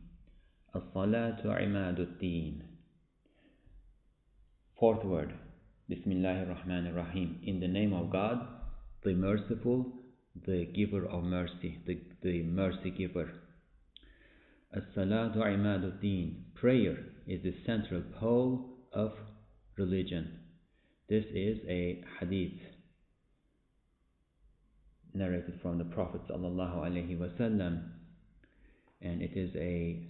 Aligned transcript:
As-salatu 0.74 1.48
imaduddin. 1.48 2.62
Fourth 4.78 5.04
word. 5.04 5.32
Bismillahirrahmanirrahim. 5.88 7.38
In 7.42 7.60
the 7.60 7.68
name 7.68 7.94
of 7.94 8.10
God, 8.10 8.46
the 9.04 9.14
merciful, 9.14 10.01
the 10.46 10.66
giver 10.74 11.06
of 11.06 11.24
mercy, 11.24 11.78
the, 11.86 12.00
the 12.22 12.42
mercy 12.42 12.90
giver. 12.90 13.30
As-salatu 14.74 15.36
imaduddin. 15.36 16.54
Prayer 16.54 16.96
is 17.26 17.42
the 17.42 17.54
central 17.66 18.02
pole 18.18 18.70
of 18.92 19.12
religion. 19.76 20.40
This 21.08 21.24
is 21.34 21.58
a 21.68 22.02
hadith 22.18 22.58
narrated 25.12 25.58
from 25.60 25.76
the 25.76 25.84
Prophet 25.84 26.22
sallallahu 26.30 26.76
alaihi 26.76 27.18
wasallam, 27.18 27.82
and 29.02 29.20
it 29.20 29.36
is 29.36 29.50
a 29.56 30.08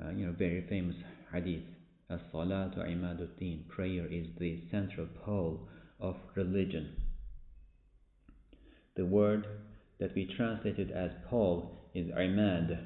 uh, 0.00 0.10
you 0.10 0.26
know 0.26 0.34
very 0.38 0.64
famous 0.68 0.96
hadith. 1.32 1.64
As-salatu 2.08 2.78
imaduddin. 2.78 3.66
Prayer 3.68 4.06
is 4.06 4.26
the 4.38 4.62
central 4.70 5.08
pole 5.24 5.66
of 5.98 6.14
religion. 6.36 7.03
The 8.96 9.06
word 9.06 9.46
that 9.98 10.14
we 10.14 10.32
translated 10.36 10.90
as 10.90 11.10
pole 11.28 11.90
is 11.94 12.08
imad, 12.08 12.78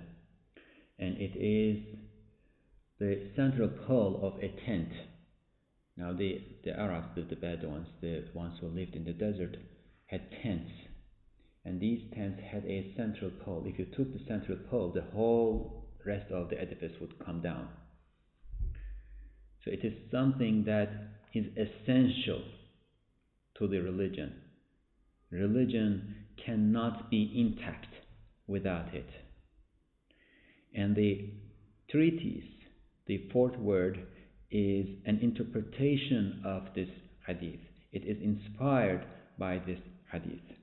and 0.99 1.17
it 1.19 1.37
is 1.37 1.99
the 2.99 3.31
central 3.37 3.69
pole 3.87 4.21
of 4.23 4.43
a 4.43 4.49
tent. 4.67 4.89
Now 5.97 6.13
the, 6.13 6.41
the 6.65 6.79
Arabs, 6.79 7.09
the, 7.15 7.23
the 7.23 7.37
Bedouins, 7.37 7.89
the 8.01 8.25
ones 8.35 8.59
who 8.61 8.69
lived 8.69 8.95
in 8.95 9.05
the 9.05 9.13
desert, 9.13 9.57
had 10.07 10.23
tents. 10.43 10.71
And 11.65 11.81
these 11.81 12.01
tents 12.15 12.41
had 12.51 12.65
a 12.65 12.95
central 12.97 13.31
pole. 13.45 13.65
If 13.67 13.79
you 13.79 13.87
took 13.87 14.13
the 14.13 14.25
central 14.27 14.59
pole, 14.71 14.93
the 14.95 15.03
whole 15.15 15.89
rest 16.07 16.31
of 16.33 16.49
the 16.49 16.61
edifice 16.61 16.93
would 17.01 17.19
come 17.25 17.43
down. 17.43 17.69
So 19.65 19.71
it 19.71 19.85
is 19.85 19.93
something 20.11 20.65
that 20.65 20.89
is 21.35 21.47
essential 21.57 22.43
to 23.59 23.69
the 23.69 23.81
religion. 23.81 24.33
Religion 25.31 26.15
cannot 26.45 27.11
be 27.11 27.33
intact 27.35 27.89
without 28.47 28.95
it. 28.95 29.09
And 30.75 30.97
the 30.97 31.31
treatise, 31.91 32.45
the 33.07 33.29
fourth 33.33 33.57
word, 33.59 34.07
is 34.51 34.87
an 35.05 35.19
interpretation 35.21 36.43
of 36.45 36.75
this 36.75 36.89
hadith. 37.27 37.61
It 37.93 38.05
is 38.05 38.17
inspired 38.23 39.05
by 39.39 39.59
this 39.67 39.81
hadith. 40.11 40.59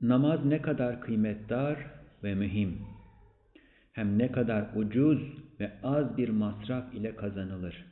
Namaz 0.00 0.44
ne 0.44 0.62
kadar 0.62 1.00
kıymetdar 1.00 1.76
ve 2.24 2.34
mühim. 2.34 2.78
Hem 3.92 4.18
ne 4.18 4.32
kadar 4.32 4.70
ucuz 4.76 5.18
ve 5.60 5.72
az 5.82 6.16
bir 6.16 6.28
masraf 6.28 6.94
ile 6.94 7.16
kazanılır. 7.16 7.89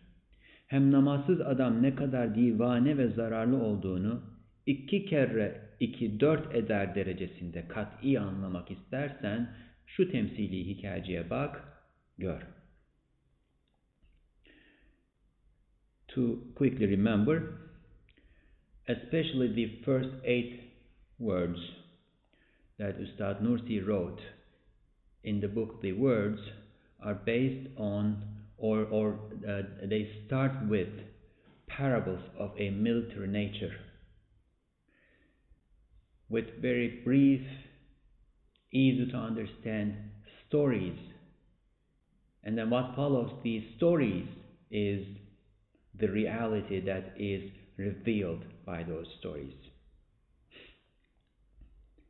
Hem 0.68 0.92
namazsız 0.92 1.40
adam 1.40 1.82
ne 1.82 1.94
kadar 1.94 2.34
divane 2.34 2.98
ve 2.98 3.08
zararlı 3.08 3.56
olduğunu 3.56 4.22
iki 4.66 5.06
kere 5.06 5.68
iki 5.80 6.20
dört 6.20 6.54
eder 6.54 6.94
derecesinde 6.94 7.68
kat'i 7.68 8.20
anlamak 8.20 8.70
istersen 8.70 9.56
şu 9.86 10.10
temsili 10.10 10.66
hikayeciye 10.66 11.30
bak, 11.30 11.64
gör. 12.18 12.42
To 16.08 16.38
quickly 16.54 16.90
remember, 16.90 17.42
especially 18.86 19.54
the 19.54 19.82
first 19.84 20.10
eight 20.24 20.60
words 21.18 21.60
that 22.78 23.00
Ustad 23.00 23.40
Nursi 23.40 23.80
wrote 23.86 24.22
in 25.24 25.40
the 25.40 25.54
book, 25.54 25.82
the 25.82 25.92
words 25.92 26.40
are 27.00 27.18
based 27.26 27.66
on 27.76 28.37
or, 28.58 28.84
or 28.84 29.18
uh, 29.48 29.62
they 29.88 30.08
start 30.26 30.52
with 30.68 30.88
parables 31.66 32.22
of 32.38 32.50
a 32.58 32.70
military 32.70 33.28
nature 33.28 33.74
with 36.28 36.44
very 36.60 37.00
brief, 37.04 37.40
easy 38.72 39.10
to 39.10 39.16
understand 39.16 39.94
stories. 40.48 40.98
And 42.44 42.56
then 42.56 42.70
what 42.70 42.94
follows 42.94 43.30
these 43.42 43.62
stories 43.76 44.26
is 44.70 45.06
the 45.98 46.08
reality 46.08 46.80
that 46.84 47.14
is 47.18 47.50
revealed 47.76 48.44
by 48.66 48.82
those 48.82 49.06
stories. 49.18 49.54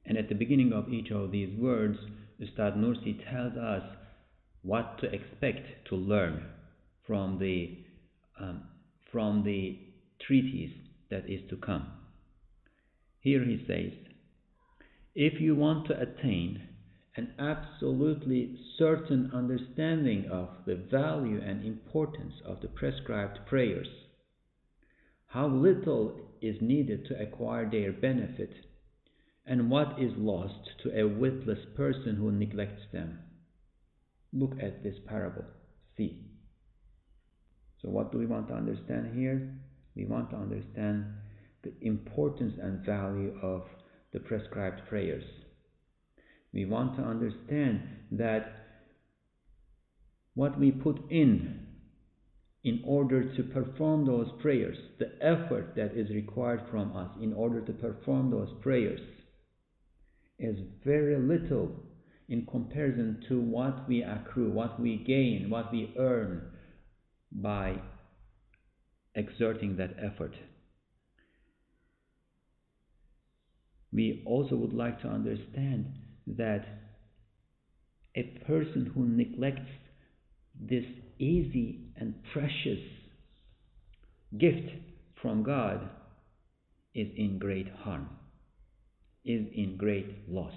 And 0.05 0.17
at 0.17 0.29
the 0.29 0.35
beginning 0.35 0.73
of 0.73 0.89
each 0.89 1.11
of 1.11 1.31
these 1.31 1.57
words, 1.59 1.99
Ustad 2.41 2.77
Nursi 2.77 3.19
tells 3.31 3.57
us 3.57 3.83
what 4.63 4.99
to 4.99 5.07
expect 5.13 5.89
to 5.89 5.97
learn 5.97 6.45
from 7.07 7.39
the 7.39 7.79
um, 8.41 8.63
from 9.11 9.43
the 9.45 9.79
treatise 10.27 10.77
that 11.11 11.29
is 11.29 11.41
to 11.49 11.57
come. 11.57 11.87
Here 13.21 13.45
he 13.45 13.65
says, 13.67 13.93
if 15.15 15.41
you 15.41 15.57
want 15.57 15.87
to 15.89 16.01
attain 16.01 16.63
an 17.17 17.35
absolutely 17.39 18.57
certain 18.79 19.31
understanding 19.35 20.29
of 20.31 20.51
the 20.67 20.77
value 20.77 21.41
and 21.45 21.65
importance 21.65 22.35
of 22.45 22.61
the 22.61 22.69
prescribed 22.69 23.39
prayers, 23.47 23.89
how 25.27 25.49
little 25.49 26.21
is 26.41 26.57
needed 26.61 27.07
to 27.07 27.21
acquire 27.21 27.69
their 27.69 27.93
benefit, 27.93 28.53
and 29.45 29.71
what 29.71 30.01
is 30.01 30.13
lost 30.17 30.71
to 30.83 30.97
a 30.97 31.09
witless 31.09 31.59
person 31.77 32.17
who 32.17 32.31
neglects 32.31 32.85
them. 32.93 33.19
Look 34.33 34.53
at 34.63 34.83
this 34.83 34.97
parable. 35.07 35.45
See. 35.97 36.25
So, 37.83 37.89
what 37.89 38.13
do 38.13 38.19
we 38.19 38.27
want 38.27 38.49
to 38.49 38.55
understand 38.55 39.15
here? 39.15 39.55
We 39.95 40.05
want 40.05 40.31
to 40.31 40.37
understand 40.37 41.07
the 41.63 41.73
importance 41.81 42.55
and 42.61 42.85
value 42.85 43.39
of 43.43 43.63
the 44.13 44.21
prescribed 44.21 44.83
prayers. 44.89 45.25
We 46.53 46.65
want 46.65 46.97
to 46.97 47.03
understand 47.03 47.83
that 48.13 48.67
what 50.35 50.59
we 50.59 50.71
put 50.71 51.11
in 51.11 51.67
in 52.65 52.83
order 52.85 53.35
to 53.35 53.43
perform 53.43 54.07
those 54.07 54.29
prayers, 54.41 54.77
the 54.99 55.13
effort 55.21 55.75
that 55.77 55.93
is 55.97 56.11
required 56.11 56.63
from 56.71 56.97
us 56.97 57.11
in 57.21 57.33
order 57.33 57.61
to 57.61 57.73
perform 57.73 58.31
those 58.31 58.53
prayers, 58.61 59.01
is 60.39 60.57
very 60.85 61.17
little 61.17 61.71
in 62.29 62.47
comparison 62.47 63.23
to 63.29 63.41
what 63.41 63.89
we 63.89 64.03
accrue, 64.03 64.51
what 64.51 64.79
we 64.81 64.97
gain, 64.99 65.49
what 65.49 65.73
we 65.73 65.95
earn 65.99 66.43
by 67.33 67.81
exerting 69.15 69.77
that 69.77 69.95
effort. 70.03 70.35
we 73.93 74.23
also 74.27 74.55
would 74.55 74.73
like 74.73 75.01
to 75.01 75.09
understand 75.09 75.87
that 76.27 76.65
a 78.17 78.23
person 78.47 78.91
who 78.95 79.07
neglects 79.07 79.71
this 80.61 80.85
easy 81.19 81.93
and 81.97 82.15
precious 82.33 82.81
gift 84.39 84.71
from 85.23 85.43
God 85.43 85.89
is 86.95 87.09
in 87.17 87.39
great 87.39 87.69
harm, 87.69 88.09
is 89.25 89.47
in 89.55 89.77
great 89.79 90.29
loss. 90.29 90.53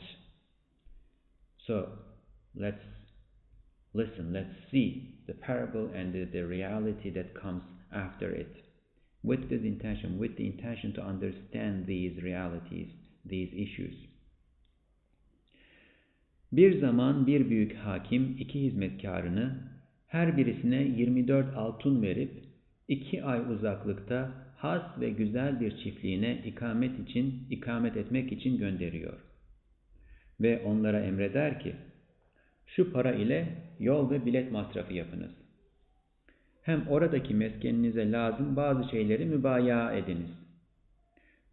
So 1.72 1.88
let's 2.54 2.84
listen, 3.94 4.34
let's 4.34 4.56
see 4.72 5.16
the 5.26 5.34
parable 5.34 5.90
and 5.96 6.14
the, 6.14 6.26
the 6.26 6.46
reality 6.46 7.10
that 7.12 7.42
comes 7.42 7.64
after 7.96 8.30
it 8.30 8.54
with 9.24 9.50
this 9.50 9.62
intention, 9.64 10.20
with 10.20 10.36
the 10.36 10.48
intention 10.48 10.92
to 10.96 11.02
understand 11.02 11.88
these 11.88 12.22
realities, 12.22 12.90
these 13.26 13.52
issues. 13.54 13.96
Bir 16.52 16.80
zaman 16.82 17.28
bir 17.28 17.50
büyük 17.50 17.76
hakim 17.76 18.38
iki 18.40 18.62
hizmetkarını 18.62 19.54
her 20.08 20.38
birisine 20.38 20.84
24 20.84 21.56
altın 21.56 22.02
verip 22.02 22.44
iki 22.88 23.24
ay 23.24 23.54
uzaklıkta 23.54 24.32
has 24.58 24.82
ve 25.00 25.10
güzel 25.10 25.60
bir 25.60 25.78
çiftliğine 25.78 26.42
ikamet 26.46 27.10
için 27.10 27.48
ikamet 27.50 27.98
etmek 27.98 28.32
için 28.32 28.58
gönderiyor. 28.58 29.31
Ve 30.42 30.62
onlara 30.66 31.00
emreder 31.00 31.60
ki 31.60 31.76
şu 32.66 32.92
para 32.92 33.12
ile 33.14 33.48
yol 33.80 34.12
ve 34.12 34.26
bilet 34.26 34.52
masrafı 34.52 34.94
yapınız. 34.94 35.32
Hem 36.62 36.88
oradaki 36.88 37.34
meskeninize 37.34 38.12
lazım 38.12 38.56
bazı 38.56 38.90
şeyleri 38.90 39.26
mübaya 39.26 39.94
ediniz. 39.94 40.30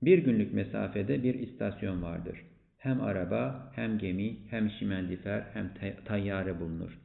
Bir 0.02 0.18
günlük 0.18 0.54
mesafede 0.54 1.22
bir 1.22 1.34
istasyon 1.34 2.02
vardır. 2.02 2.40
Hem 2.78 3.00
araba, 3.00 3.72
hem 3.74 3.98
gemi, 3.98 4.36
hem 4.50 4.70
şimendifer, 4.70 5.44
hem 5.52 5.74
tayyare 6.04 6.60
bulunur. 6.60 6.98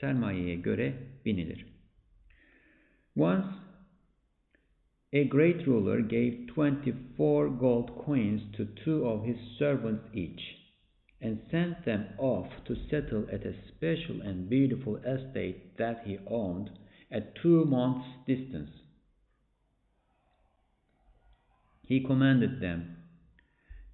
Sermayeye 0.00 0.56
göre 0.56 0.94
binilir. 1.24 1.66
Once 3.16 3.46
a 5.14 5.22
great 5.22 5.66
ruler 5.66 5.98
gave 5.98 6.46
24 6.46 7.60
gold 7.60 7.88
coins 8.04 8.42
to 8.52 8.64
two 8.84 9.08
of 9.08 9.26
his 9.26 9.36
servants 9.58 10.04
each, 10.14 10.65
and 11.20 11.40
sent 11.50 11.84
them 11.84 12.06
off 12.18 12.48
to 12.66 12.76
settle 12.90 13.26
at 13.32 13.44
a 13.44 13.54
special 13.68 14.20
and 14.22 14.48
beautiful 14.48 14.96
estate 14.96 15.76
that 15.78 16.02
he 16.04 16.18
owned 16.28 16.70
at 17.10 17.34
two 17.42 17.64
months' 17.64 18.06
distance. 18.26 18.70
He 21.82 22.04
commanded 22.04 22.60
them, 22.60 22.96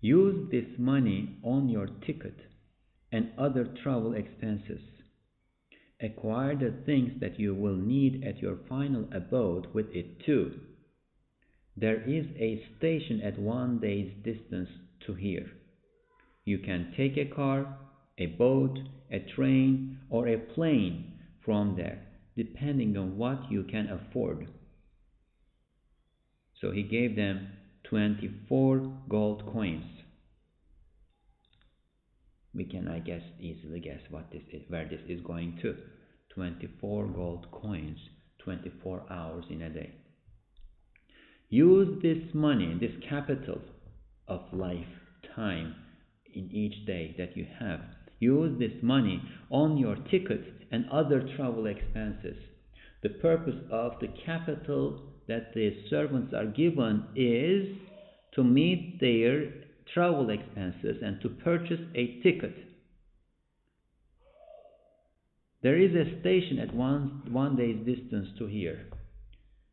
Use 0.01 0.51
this 0.51 0.79
money 0.79 1.39
on 1.45 1.69
your 1.69 1.87
ticket 2.05 2.39
and 3.13 3.31
other 3.39 3.65
travel 3.83 4.15
expenses. 4.15 4.81
Acquire 6.01 6.57
the 6.57 6.75
things 6.85 7.21
that 7.21 7.39
you 7.39 7.55
will 7.55 7.77
need 7.77 8.25
at 8.25 8.39
your 8.39 8.59
final 8.69 9.07
abode 9.13 9.73
with 9.73 9.87
it 9.95 10.25
too. 10.25 10.59
There 11.77 12.03
is 12.03 12.27
a 12.37 12.67
station 12.79 13.21
at 13.21 13.39
one 13.39 13.79
day's 13.79 14.13
distance 14.25 14.69
to 15.07 15.15
here. 15.15 15.51
You 16.45 16.59
can 16.59 16.93
take 16.97 17.17
a 17.17 17.33
car, 17.33 17.79
a 18.19 18.27
boat, 18.27 18.79
a 19.11 19.21
train, 19.35 19.99
or 20.11 20.29
a 20.29 20.39
plane 20.39 21.19
from 21.45 21.77
there, 21.77 22.03
depending 22.37 22.97
on 22.97 23.17
what 23.17 23.51
you 23.51 23.65
can 23.65 23.89
afford. 23.89 24.49
So 26.61 26.71
he 26.71 26.83
gave 26.83 27.17
them 27.17 27.49
24 27.85 29.03
gold 29.09 29.45
coins. 29.53 29.85
We 32.55 32.65
can, 32.65 32.89
I 32.89 32.99
guess, 32.99 33.23
easily 33.41 33.81
guess 33.81 34.01
what 34.11 34.31
this 34.31 34.43
is, 34.53 34.63
where 34.69 34.89
this 34.89 35.01
is 35.09 35.21
going 35.23 35.59
to. 35.63 35.75
24 36.35 37.07
gold 37.09 37.47
coins, 37.51 37.99
24 38.45 39.07
hours 39.11 39.45
in 39.51 39.63
a 39.63 39.71
day. 39.71 39.91
Use 41.49 42.01
this 42.03 42.33
money, 42.35 42.77
this 42.81 42.93
capital 43.09 43.61
of 44.29 44.41
life, 44.53 44.87
time, 45.35 45.75
in 46.35 46.51
each 46.53 46.87
day 46.87 47.15
that 47.19 47.37
you 47.37 47.47
have. 47.59 47.81
Use 48.19 48.59
this 48.59 48.83
money 48.83 49.23
on 49.51 49.77
your 49.77 49.97
tickets 50.11 50.47
and 50.71 50.89
other 50.91 51.29
travel 51.37 51.67
expenses. 51.67 52.37
The 53.03 53.09
purpose 53.09 53.57
of 53.71 53.95
the 54.01 54.09
capital 54.25 55.03
that 55.29 55.53
the 55.55 55.71
servants 55.91 56.33
are 56.35 56.47
given 56.47 57.05
is 57.17 57.77
to 58.35 58.45
meet 58.45 58.99
their 59.01 59.53
travel 59.93 60.31
expenses 60.31 61.03
and 61.03 61.21
to 61.21 61.29
purchase 61.29 61.81
a 61.95 62.21
ticket. 62.23 62.55
There 65.63 65.79
is 65.79 65.95
a 65.95 66.21
station 66.21 66.59
at 66.59 66.75
one, 66.75 67.23
one 67.31 67.57
day's 67.57 67.85
distance 67.87 68.29
to 68.39 68.47
here. 68.47 68.87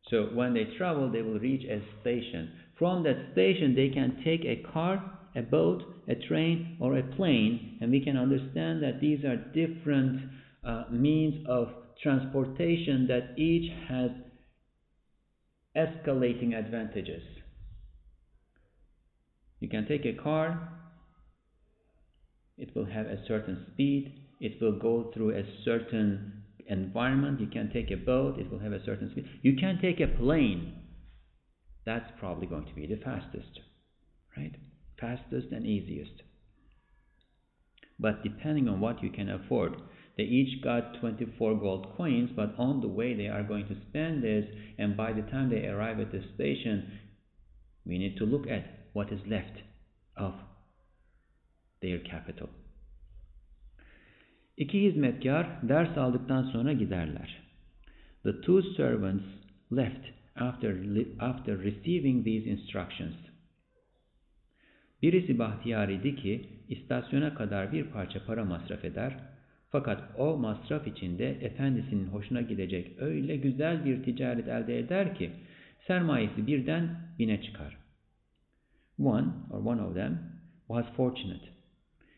So 0.10 0.30
when 0.34 0.54
they 0.54 0.66
travel, 0.78 1.12
they 1.12 1.22
will 1.22 1.40
reach 1.40 1.66
a 1.66 1.82
station. 2.02 2.52
From 2.78 3.04
that 3.04 3.32
station, 3.34 3.76
they 3.76 3.90
can 3.90 4.22
take 4.24 4.42
a 4.46 4.64
car, 4.72 5.19
a 5.40 5.44
boat, 5.44 5.84
a 6.08 6.16
train, 6.16 6.78
or 6.80 6.98
a 6.98 7.04
plane, 7.16 7.78
and 7.82 7.92
we 7.92 8.04
can 8.04 8.18
understand 8.18 8.84
that 8.84 9.00
these 9.00 9.24
are 9.24 9.38
different 9.38 10.22
uh, 10.64 10.84
means 10.92 11.46
of 11.48 11.70
transportation 12.02 13.08
that 13.08 13.38
each 13.38 13.72
has 13.88 14.12
escalating 15.76 16.58
advantages. 16.58 17.24
You 19.60 19.70
can 19.70 19.88
take 19.88 20.06
a 20.06 20.14
car, 20.14 20.70
it 22.58 22.76
will 22.76 22.86
have 22.86 23.06
a 23.06 23.26
certain 23.28 23.66
speed, 23.72 24.14
it 24.40 24.62
will 24.62 24.80
go 24.80 25.12
through 25.14 25.38
a 25.38 25.44
certain 25.66 26.44
environment. 26.68 27.40
You 27.40 27.48
can 27.48 27.70
take 27.72 27.92
a 27.92 27.98
boat, 27.98 28.40
it 28.40 28.52
will 28.52 28.60
have 28.60 28.74
a 28.74 28.84
certain 28.86 29.10
speed. 29.12 29.26
You 29.42 29.56
can 29.56 29.80
take 29.82 30.00
a 30.00 30.08
plane, 30.08 30.76
that's 31.86 32.10
probably 32.20 32.48
going 32.48 32.66
to 32.66 32.74
be 32.74 32.88
the 32.88 33.02
fastest, 33.04 33.60
right? 34.38 34.54
Fastest 35.00 35.48
and 35.52 35.66
easiest. 35.66 36.24
But 38.00 38.24
depending 38.24 38.70
on 38.70 38.80
what 38.80 39.04
you 39.04 39.10
can 39.10 39.30
afford, 39.30 39.74
they 40.18 40.24
each 40.24 40.62
got 40.64 41.00
24 41.00 41.60
gold 41.60 41.94
coins, 41.96 42.32
but 42.36 42.56
on 42.58 42.82
the 42.82 42.88
way 42.88 43.14
they 43.14 43.28
are 43.28 43.44
going 43.44 43.68
to 43.68 43.76
spend 43.90 44.24
this, 44.24 44.46
and 44.78 44.98
by 44.98 45.14
the 45.14 45.22
time 45.22 45.50
they 45.50 45.66
arrive 45.66 46.00
at 46.00 46.12
the 46.12 46.24
station, 46.36 47.00
we 47.86 47.98
need 47.98 48.18
to 48.18 48.26
look 48.26 48.48
at 48.48 48.90
what 48.94 49.12
is 49.12 49.20
left 49.28 49.60
of 50.18 50.34
their 51.82 52.00
capital. 52.00 52.50
İki 54.58 54.82
hizmetkar 54.82 55.70
ders 55.70 55.98
aldıktan 55.98 56.44
sonra 56.44 56.74
giderler. 56.74 57.42
The 58.24 58.42
two 58.42 58.62
servants 58.62 59.24
left 59.72 60.06
after, 60.36 60.78
after 61.20 61.64
receiving 61.64 62.26
these 62.26 62.50
instructions. 62.50 63.29
Birisi 65.02 65.40
bahtiyar 65.40 65.90
idi 65.90 66.16
ki 66.16 66.50
istasyona 66.70 67.34
kadar 67.34 67.72
bir 67.72 67.84
parça 67.84 68.26
para 68.26 68.46
masraf 68.46 68.86
eder 68.86 69.16
fakat 69.70 70.04
o 70.18 70.38
masraf 70.38 70.88
içinde 70.88 71.30
efendisinin 71.30 72.08
hoşuna 72.08 72.42
gidecek 72.42 73.02
öyle 73.02 73.38
güzel 73.38 73.86
bir 73.86 74.04
ticaret 74.04 74.48
elde 74.48 74.80
eder 74.80 75.16
ki 75.16 75.32
sermayesi 75.88 76.48
birden 76.48 76.90
bine 77.20 77.42
çıkar. 77.42 77.78
One, 79.00 79.28
or 79.52 79.66
one 79.66 79.82
of 79.82 79.94
them, 79.94 80.20
was 80.68 80.86
fortunate. 80.96 81.50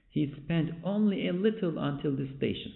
He 0.09 0.27
spent 0.27 0.71
only 0.83 1.29
a 1.29 1.33
little 1.33 1.77
until 1.77 2.17
the 2.17 2.35
station, 2.37 2.73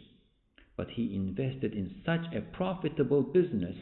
but 0.78 0.90
he 0.90 1.02
invested 1.02 1.74
in 1.74 1.90
such 2.06 2.36
a 2.36 2.42
profitable 2.52 3.34
business, 3.34 3.76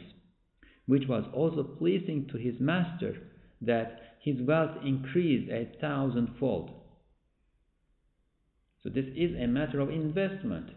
which 0.86 1.06
was 1.06 1.24
also 1.34 1.76
pleasing 1.78 2.28
to 2.28 2.38
his 2.38 2.60
master, 2.60 3.14
that 3.66 4.13
his 4.24 4.40
wealth 4.40 4.70
increased 4.82 5.50
a 5.50 5.68
thousandfold. 5.82 6.70
So 8.82 8.88
this 8.88 9.04
is 9.14 9.36
a 9.38 9.46
matter 9.46 9.80
of 9.80 9.90
investment. 9.90 10.70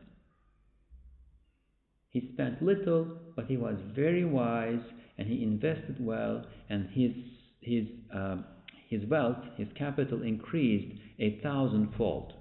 He 2.09 2.29
spent 2.33 2.61
little, 2.61 3.07
but 3.37 3.45
he 3.45 3.55
was 3.55 3.77
very 3.95 4.25
wise 4.25 4.83
and 5.17 5.27
he 5.29 5.43
invested 5.43 5.95
well, 5.99 6.45
and 6.69 6.89
his 6.89 7.11
his 7.61 7.85
uh, 8.13 8.37
his 8.89 9.05
wealth, 9.05 9.37
his 9.55 9.67
capital 9.77 10.21
increased 10.23 10.99
a 11.19 11.39
thousandfold. 11.41 12.33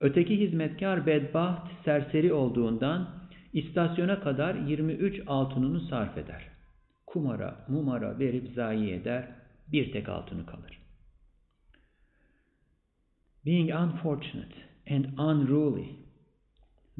Öteki 0.00 0.36
hizmetkar 0.36 1.06
bedbaht, 1.06 1.68
serseri 1.84 2.32
olduğundan 2.32 3.27
istasyona 3.52 4.20
kadar 4.20 4.54
23 4.54 5.22
altınını 5.26 5.80
sarf 5.80 6.18
eder. 6.18 6.48
Kumara, 7.06 7.64
mumara 7.68 8.18
verip 8.18 8.52
zayi 8.54 8.90
eder, 8.90 9.28
bir 9.72 9.92
tek 9.92 10.08
altını 10.08 10.46
kalır. 10.46 10.78
Being 13.46 13.70
unfortunate 13.70 14.54
and 14.90 15.04
unruly, 15.18 15.96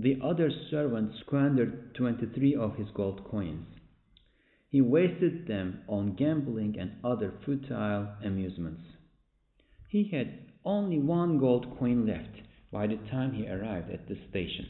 the 0.02 0.22
other 0.22 0.50
servant 0.70 1.14
squandered 1.14 1.94
23 1.98 2.56
of 2.56 2.78
his 2.78 2.92
gold 2.94 3.30
coins. 3.30 3.66
He 4.70 4.82
wasted 4.82 5.46
them 5.46 5.82
on 5.88 6.16
gambling 6.16 6.78
and 6.78 6.90
other 7.02 7.32
futile 7.44 8.06
amusements. 8.24 8.82
He 9.88 10.04
had 10.04 10.28
only 10.64 10.98
one 10.98 11.38
gold 11.38 11.78
coin 11.78 12.06
left 12.06 12.42
by 12.70 12.86
the 12.86 12.98
time 13.10 13.32
he 13.32 13.48
arrived 13.48 13.90
at 13.90 14.06
the 14.08 14.16
station. 14.30 14.66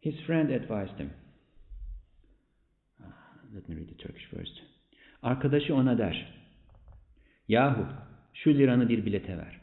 His 0.00 0.14
friend 0.26 0.50
advised 0.50 0.98
him. 0.98 1.10
Ah, 3.02 3.14
let 3.54 3.68
me 3.68 3.76
read 3.76 3.88
the 3.88 3.96
Turkish 3.96 4.26
first. 4.30 4.62
Arkadaşı 5.22 5.74
ona 5.74 5.98
der. 5.98 6.34
Yahu 7.48 7.86
şu 8.34 8.50
liranı 8.54 8.88
bir 8.88 9.06
bilete 9.06 9.38
ver. 9.38 9.60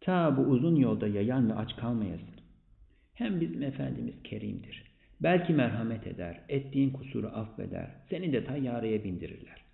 Ta 0.00 0.36
bu 0.36 0.42
uzun 0.42 0.76
yolda 0.76 1.08
yayan 1.08 1.50
ve 1.50 1.54
aç 1.54 1.76
kalmayasın. 1.76 2.40
Hem 3.14 3.40
bizim 3.40 3.62
Efendimiz 3.62 4.22
kerimdir. 4.24 4.84
Belki 5.20 5.52
merhamet 5.52 6.06
eder, 6.06 6.40
ettiğin 6.48 6.90
kusuru 6.90 7.26
affeder, 7.26 7.90
seni 8.10 8.32
de 8.32 8.44
tayyareye 8.44 9.04
bindirirler. 9.04 9.64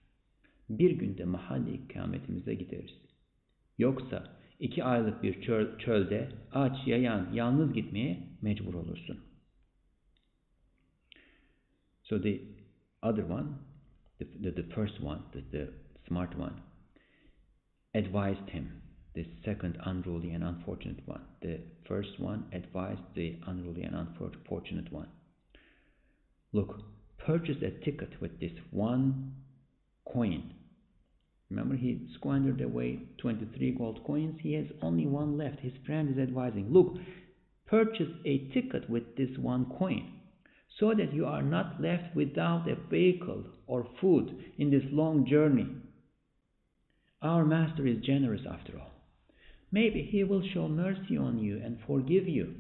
Bir 0.71 0.91
günde 0.91 1.25
mahalle 1.25 1.73
ikametimize 1.73 2.55
gideriz. 2.55 3.01
Yoksa 3.79 4.25
iki 4.61 4.85
aylık 4.85 5.23
bir 5.23 5.43
çöl, 5.43 5.79
çölde 5.79 6.29
aç, 6.53 6.87
yayan, 6.87 7.33
yalnız 7.33 7.73
gitmeye 7.73 8.19
mecbur 8.43 8.75
olursun. 8.75 9.34
So 12.09 12.19
the 12.19 12.41
other 13.03 13.25
one, 13.25 13.59
the, 14.19 14.27
the, 14.41 14.51
the 14.51 14.69
first 14.75 15.01
one, 15.01 15.23
the, 15.33 15.43
the 15.51 15.73
smart 16.07 16.37
one, 16.39 16.61
advised 17.95 18.51
him, 18.51 18.83
the 19.15 19.27
second 19.45 19.79
unruly 19.85 20.31
and 20.31 20.45
unfortunate 20.45 21.01
one. 21.07 21.23
The 21.41 21.61
first 21.89 22.19
one 22.19 22.47
advised 22.53 23.01
the 23.15 23.39
unruly 23.47 23.83
and 23.85 23.95
unfortunate 23.95 24.93
one. 24.93 25.09
Look, 26.53 26.81
purchase 27.19 27.57
a 27.63 27.85
ticket 27.85 28.21
with 28.21 28.39
this 28.39 28.53
one 28.71 29.35
coin. 30.13 30.53
Remember, 31.51 31.77
he 31.77 32.09
squandered 32.17 32.61
away 32.61 33.01
23 33.19 33.73
gold 33.73 34.01
coins. 34.07 34.39
He 34.43 34.55
has 34.55 34.67
only 34.83 35.07
one 35.07 35.39
left. 35.39 35.61
His 35.61 35.73
friend 35.87 36.11
is 36.11 36.19
advising, 36.19 36.73
look, 36.73 36.97
purchase 37.67 38.11
a 38.25 38.51
ticket 38.53 38.91
with 38.91 39.17
this 39.17 39.39
one 39.39 39.67
coin 39.79 40.11
so 40.79 40.93
that 40.95 41.13
you 41.13 41.25
are 41.27 41.43
not 41.43 41.81
left 41.81 42.15
without 42.17 42.69
a 42.69 42.77
vehicle 42.91 43.45
or 43.67 43.87
food 44.01 44.45
in 44.59 44.71
this 44.71 44.85
long 44.91 45.27
journey. 45.27 45.67
Our 47.23 47.45
Master 47.45 47.87
is 47.87 48.05
generous 48.05 48.43
after 48.51 48.79
all. 48.79 48.91
Maybe 49.71 50.03
He 50.03 50.25
will 50.25 50.43
show 50.53 50.69
mercy 50.69 51.17
on 51.17 51.39
you 51.39 51.61
and 51.65 51.79
forgive 51.87 52.29
you. 52.29 52.55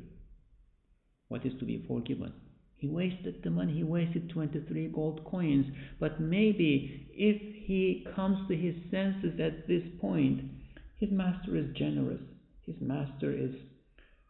What 1.28 1.44
is 1.44 1.52
to 1.58 1.64
be 1.64 1.84
forgiven? 1.88 2.32
He 2.76 2.88
wasted 2.88 3.42
the 3.42 3.50
money, 3.50 3.72
he 3.72 3.82
wasted 3.82 4.28
23 4.30 4.88
gold 4.88 5.24
coins, 5.24 5.66
but 5.98 6.20
maybe 6.20 7.08
if 7.14 7.40
he 7.64 8.06
comes 8.14 8.46
to 8.46 8.54
his 8.54 8.74
senses 8.90 9.40
at 9.40 9.66
this 9.66 9.82
point, 10.00 10.42
his 10.98 11.10
Master 11.10 11.56
is 11.56 11.74
generous, 11.76 12.20
his 12.66 12.74
Master 12.80 13.32
is 13.32 13.54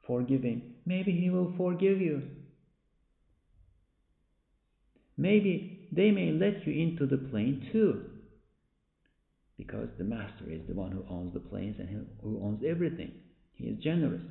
forgiving. 0.06 0.74
Maybe 0.86 1.12
he 1.12 1.30
will 1.30 1.52
forgive 1.56 2.00
you. 2.00 2.22
Maybe 5.16 5.88
they 5.92 6.10
may 6.10 6.32
let 6.32 6.66
you 6.66 6.72
into 6.72 7.06
the 7.06 7.18
plane 7.18 7.68
too 7.72 8.04
because 9.56 9.88
the 9.98 10.04
master 10.04 10.50
is 10.50 10.66
the 10.66 10.74
one 10.74 10.90
who 10.90 11.04
owns 11.08 11.32
the 11.32 11.40
planes 11.40 11.76
and 11.78 12.06
who 12.22 12.40
owns 12.42 12.62
everything. 12.66 13.12
He 13.54 13.66
is 13.66 13.82
generous. 13.82 14.22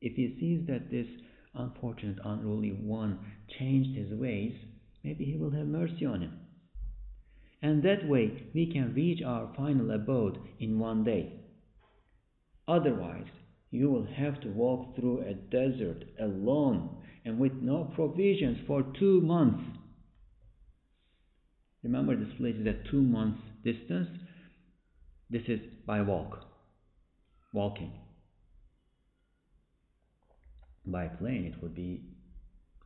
If 0.00 0.14
he 0.14 0.36
sees 0.40 0.66
that 0.68 0.90
this 0.90 1.06
unfortunate, 1.54 2.18
unruly 2.24 2.70
one 2.70 3.18
changed 3.58 3.96
his 3.96 4.18
ways, 4.18 4.54
maybe 5.04 5.24
he 5.24 5.36
will 5.36 5.50
have 5.50 5.66
mercy 5.66 6.06
on 6.06 6.22
him. 6.22 6.38
And 7.62 7.82
that 7.82 8.08
way 8.08 8.44
we 8.54 8.72
can 8.72 8.94
reach 8.94 9.22
our 9.22 9.52
final 9.54 9.90
abode 9.90 10.38
in 10.58 10.78
one 10.78 11.04
day. 11.04 11.40
Otherwise, 12.66 13.26
you 13.70 13.90
will 13.90 14.06
have 14.06 14.40
to 14.40 14.48
walk 14.48 14.96
through 14.96 15.20
a 15.20 15.34
desert 15.34 16.04
alone 16.18 16.96
and 17.24 17.38
with 17.38 17.52
no 17.60 17.90
provisions 17.94 18.58
for 18.66 18.84
two 18.98 19.20
months. 19.20 19.62
Remember, 21.82 22.16
this 22.16 22.32
place 22.38 22.56
is 22.56 22.66
at 22.66 22.90
two 22.90 23.02
months 23.02 23.40
distance. 23.64 24.08
This 25.30 25.42
is 25.48 25.60
by 25.86 26.02
walk, 26.02 26.44
walking. 27.52 27.92
By 30.86 31.06
plane, 31.06 31.44
it 31.44 31.62
would 31.62 31.74
be, 31.74 32.02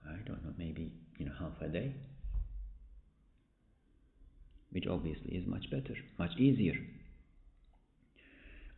I 0.07 0.17
don't 0.27 0.45
know, 0.45 0.53
maybe 0.59 0.93
you 1.19 1.27
know 1.27 1.33
half 1.39 1.61
a 1.63 1.69
day, 1.69 1.95
which 4.73 4.85
obviously 4.87 5.37
is 5.37 5.47
much 5.47 5.71
better, 5.71 5.95
much 6.19 6.33
easier. 6.39 6.75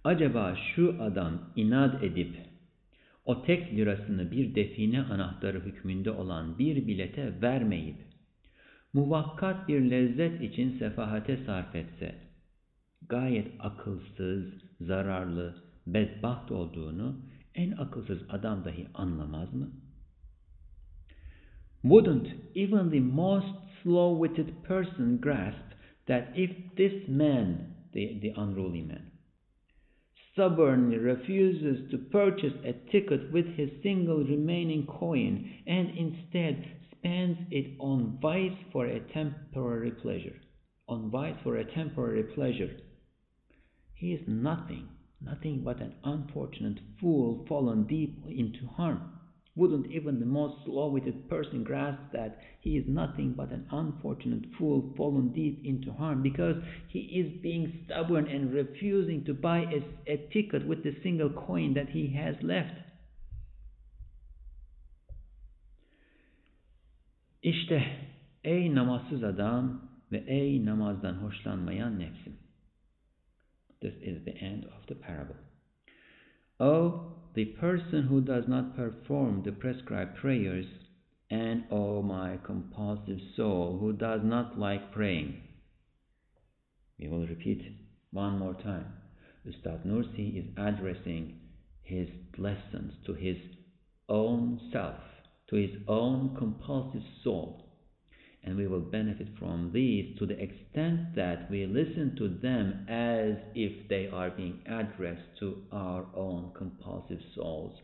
Acaba 0.04 0.56
şu 0.56 0.96
adam 1.00 1.52
inat 1.56 2.02
edip 2.04 2.36
o 3.26 3.42
tek 3.42 3.74
lirasını 3.76 4.30
bir 4.30 4.54
define 4.54 5.02
anahtarı 5.02 5.60
hükmünde 5.60 6.10
olan 6.10 6.58
bir 6.58 6.86
bilete 6.86 7.42
vermeyip 7.42 7.96
muvakkat 8.92 9.68
bir 9.68 9.90
lezzet 9.90 10.40
için 10.40 10.78
sefahate 10.78 11.36
sarf 11.36 11.74
etse, 11.74 12.14
gayet 13.08 13.48
akılsız, 13.58 14.44
zararlı, 14.80 15.54
bedbaht 15.86 16.52
olduğunu 16.52 17.20
en 17.54 17.72
akılsız 17.72 18.18
adam 18.28 18.64
dahi 18.64 18.86
anlamaz 18.94 19.54
mı? 19.54 19.70
Wouldn't 21.82 22.28
even 22.54 22.90
the 22.90 23.00
most 23.00 23.56
slow-witted 23.82 24.62
person 24.68 25.20
grasp 25.20 25.66
that 26.06 26.38
if 26.38 26.76
this 26.76 27.08
man, 27.08 27.58
the, 27.92 28.20
the 28.20 28.40
unruly 28.40 28.82
man, 28.82 29.05
stubbornly 30.36 30.98
refuses 30.98 31.90
to 31.90 31.96
purchase 31.96 32.52
a 32.62 32.74
ticket 32.92 33.32
with 33.32 33.46
his 33.56 33.70
single 33.82 34.22
remaining 34.22 34.86
coin 34.86 35.50
and 35.66 35.88
instead 35.96 36.62
spends 36.92 37.38
it 37.50 37.74
on 37.80 38.18
vice 38.20 38.58
for 38.70 38.84
a 38.84 39.00
temporary 39.14 39.90
pleasure. 39.90 40.36
On 40.88 41.10
vice 41.10 41.36
for 41.42 41.56
a 41.56 41.74
temporary 41.74 42.22
pleasure. 42.34 42.76
He 43.94 44.12
is 44.12 44.20
nothing, 44.28 44.88
nothing 45.22 45.62
but 45.64 45.80
an 45.80 45.94
unfortunate 46.04 46.80
fool 47.00 47.46
fallen 47.48 47.86
deep 47.86 48.22
into 48.28 48.66
harm. 48.76 49.15
Wouldn't 49.56 49.90
even 49.90 50.20
the 50.20 50.26
most 50.26 50.64
slow 50.66 50.88
witted 50.88 51.30
person 51.30 51.64
grasp 51.64 51.98
that 52.12 52.38
he 52.60 52.76
is 52.76 52.84
nothing 52.86 53.32
but 53.36 53.50
an 53.50 53.66
unfortunate 53.72 54.44
fool 54.58 54.92
fallen 54.96 55.32
deep 55.32 55.64
into 55.64 55.90
harm 55.92 56.22
because 56.22 56.56
he 56.88 57.00
is 57.00 57.42
being 57.42 57.86
stubborn 57.86 58.26
and 58.26 58.52
refusing 58.52 59.24
to 59.24 59.32
buy 59.32 59.60
a, 59.60 60.12
a 60.12 60.16
ticket 60.30 60.66
with 60.68 60.82
the 60.82 60.94
single 61.02 61.30
coin 61.30 61.72
that 61.74 61.88
he 61.88 62.06
has 62.08 62.36
left? 62.42 62.74
İşte 67.42 67.82
ey 68.44 68.74
namazsız 68.74 69.24
adam 69.24 69.90
ve 70.12 70.18
ey 70.26 70.64
namazdan 70.64 71.14
hoşlanmayan 71.14 71.98
nefsim. 71.98 72.36
This 73.80 73.94
is 73.94 74.24
the 74.24 74.30
end 74.30 74.64
of 74.64 74.86
the 74.86 74.94
parable. 74.94 75.36
Oh, 76.58 77.15
the 77.36 77.44
person 77.44 78.02
who 78.08 78.20
does 78.20 78.44
not 78.48 78.74
perform 78.74 79.42
the 79.44 79.52
prescribed 79.52 80.16
prayers, 80.16 80.66
and 81.30 81.64
oh, 81.70 82.02
my 82.02 82.38
compulsive 82.44 83.20
soul 83.36 83.78
who 83.80 83.92
does 83.92 84.22
not 84.24 84.58
like 84.58 84.92
praying. 84.92 85.40
We 86.98 87.08
will 87.08 87.26
repeat 87.28 87.62
one 88.10 88.38
more 88.38 88.54
time. 88.54 88.86
Ustad 89.46 89.84
Nursi 89.84 90.38
is 90.38 90.52
addressing 90.56 91.38
his 91.82 92.08
lessons 92.36 92.94
to 93.06 93.14
his 93.14 93.36
own 94.08 94.58
self 94.72 94.96
to 95.48 95.56
his 95.56 95.70
own 95.86 96.34
compulsive 96.36 97.02
soul. 97.22 97.65
And 98.46 98.56
we 98.56 98.68
will 98.68 98.80
benefit 98.80 99.26
from 99.40 99.72
these 99.74 100.16
to 100.18 100.26
the 100.26 100.40
extent 100.40 101.16
that 101.16 101.50
we 101.50 101.66
listen 101.66 102.14
to 102.16 102.28
them 102.28 102.86
as 102.88 103.34
if 103.56 103.88
they 103.88 104.08
are 104.12 104.30
being 104.30 104.62
addressed 104.66 105.38
to 105.40 105.64
our 105.72 106.06
own 106.14 106.52
compulsive 106.56 107.18
souls. 107.34 107.76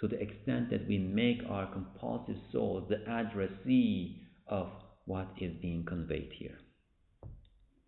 To 0.00 0.08
the 0.08 0.20
extent 0.20 0.70
that 0.70 0.86
we 0.86 0.98
make 0.98 1.40
our 1.48 1.66
compulsive 1.72 2.36
souls 2.52 2.90
the 2.90 3.10
addressee 3.10 4.20
of 4.46 4.68
what 5.06 5.28
is 5.40 5.52
being 5.62 5.84
conveyed 5.86 6.30
here. 6.38 6.58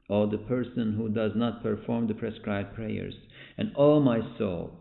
Or 0.08 0.26
the 0.26 0.38
person 0.38 0.94
who 0.96 1.10
does 1.10 1.32
not 1.36 1.62
perform 1.62 2.06
the 2.06 2.14
prescribed 2.14 2.74
prayers, 2.74 3.14
and 3.58 3.72
oh 3.76 4.00
my 4.00 4.20
soul, 4.38 4.78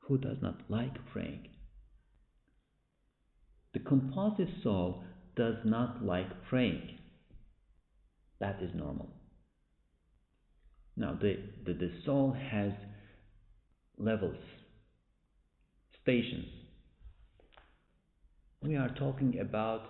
who 0.00 0.18
does 0.18 0.36
not 0.42 0.60
like 0.68 0.94
praying, 1.12 1.48
the 3.72 3.80
compulsive 3.80 4.48
soul 4.62 5.04
does 5.40 5.56
not 5.64 6.04
like 6.04 6.28
praying. 6.50 6.98
That 8.40 8.58
is 8.60 8.70
normal. 8.74 9.08
Now, 10.98 11.16
the, 11.18 11.38
the, 11.64 11.72
the 11.72 11.90
soul 12.04 12.36
has 12.50 12.72
levels, 13.96 14.36
stations. 16.02 16.44
We 18.62 18.76
are 18.76 18.90
talking 18.98 19.38
about 19.40 19.84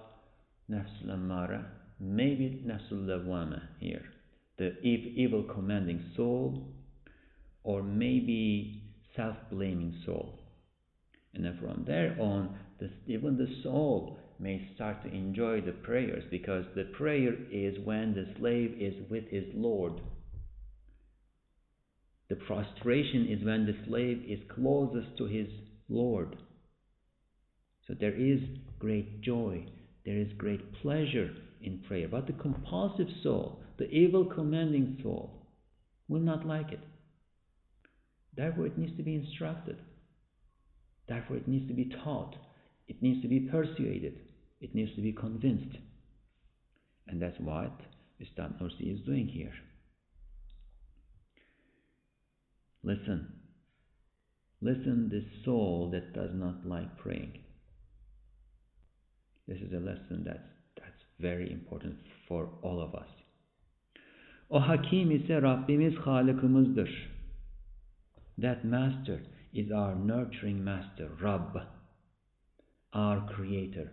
nafsul 0.71 1.12
amara, 1.12 1.66
maybe 1.99 2.64
nafsul 2.64 3.07
lawama 3.07 3.61
here, 3.80 4.04
the 4.57 4.80
evil 4.83 5.42
commanding 5.52 6.12
soul, 6.16 6.62
or 7.64 7.83
maybe 7.83 8.85
self-blaming 9.16 9.95
soul. 10.07 10.38
And 11.35 11.45
then 11.45 11.59
from 11.61 11.83
there 11.88 12.16
on, 12.21 12.57
the, 12.78 12.88
even 13.09 13.37
the 13.37 13.49
soul 13.64 14.16
may 14.41 14.71
start 14.75 15.03
to 15.03 15.11
enjoy 15.11 15.61
the 15.61 15.73
prayers 15.73 16.25
because 16.31 16.65
the 16.75 16.85
prayer 16.97 17.35
is 17.53 17.77
when 17.85 18.15
the 18.15 18.27
slave 18.39 18.75
is 18.81 18.95
with 19.11 19.25
his 19.29 19.45
Lord. 19.55 20.01
The 22.31 22.37
prostration 22.37 23.27
is 23.29 23.45
when 23.45 23.67
the 23.67 23.77
slave 23.87 24.23
is 24.27 24.39
closest 24.55 25.19
to 25.19 25.27
his 25.27 25.49
Lord. 25.89 26.37
So 27.87 27.95
there 27.99 28.15
is 28.15 28.41
great 28.79 29.21
joy, 29.21 29.67
there 30.07 30.17
is 30.17 30.33
great 30.39 30.73
pleasure 30.81 31.31
in 31.61 31.83
prayer. 31.87 32.09
But 32.09 32.27
the 32.27 32.33
compulsive 32.33 33.09
soul, 33.23 33.61
the 33.79 33.91
evil 33.91 34.25
commanding 34.25 34.99
soul, 35.03 35.49
will 36.09 36.21
not 36.21 36.47
like 36.47 36.73
it. 36.73 36.81
Therefore, 38.37 38.67
it 38.67 38.79
needs 38.79 38.97
to 38.97 39.03
be 39.03 39.17
instructed. 39.17 39.77
Therefore, 41.09 41.37
it 41.37 41.49
needs 41.49 41.69
to 41.69 41.75
be 41.75 41.93
taught. 42.05 42.37
It 42.87 43.03
needs 43.03 43.21
to 43.23 43.29
be 43.29 43.41
persuaded. 43.41 44.19
It 44.61 44.75
needs 44.75 44.95
to 44.95 45.00
be 45.00 45.12
convinced. 45.12 45.76
And 47.09 47.21
that's 47.21 47.38
what 47.40 47.81
Nursi 48.21 48.95
is 48.95 49.00
doing 49.07 49.26
here. 49.26 49.52
Listen. 52.83 53.33
Listen, 54.62 55.09
this 55.11 55.25
soul 55.45 55.90
that 55.93 56.12
does 56.12 56.31
not 56.35 56.67
like 56.67 56.99
praying. 56.99 57.38
This 59.49 59.59
is 59.59 59.73
a 59.73 59.81
lesson 59.81 60.23
that's, 60.25 60.38
that's 60.76 61.02
very 61.19 61.50
important 61.50 61.97
for 62.29 62.50
all 62.62 62.83
of 62.83 62.95
us. 62.95 63.09
O 64.50 64.59
Hakim 64.61 65.11
ise 65.11 65.43
Rabbimiz 65.43 65.97
Halıkımızdır. 65.97 66.90
That 68.38 68.64
master 68.64 69.21
is 69.52 69.71
our 69.71 69.95
nurturing 69.95 70.64
master, 70.64 71.09
Rabb, 71.23 71.57
our 72.93 73.26
creator, 73.29 73.90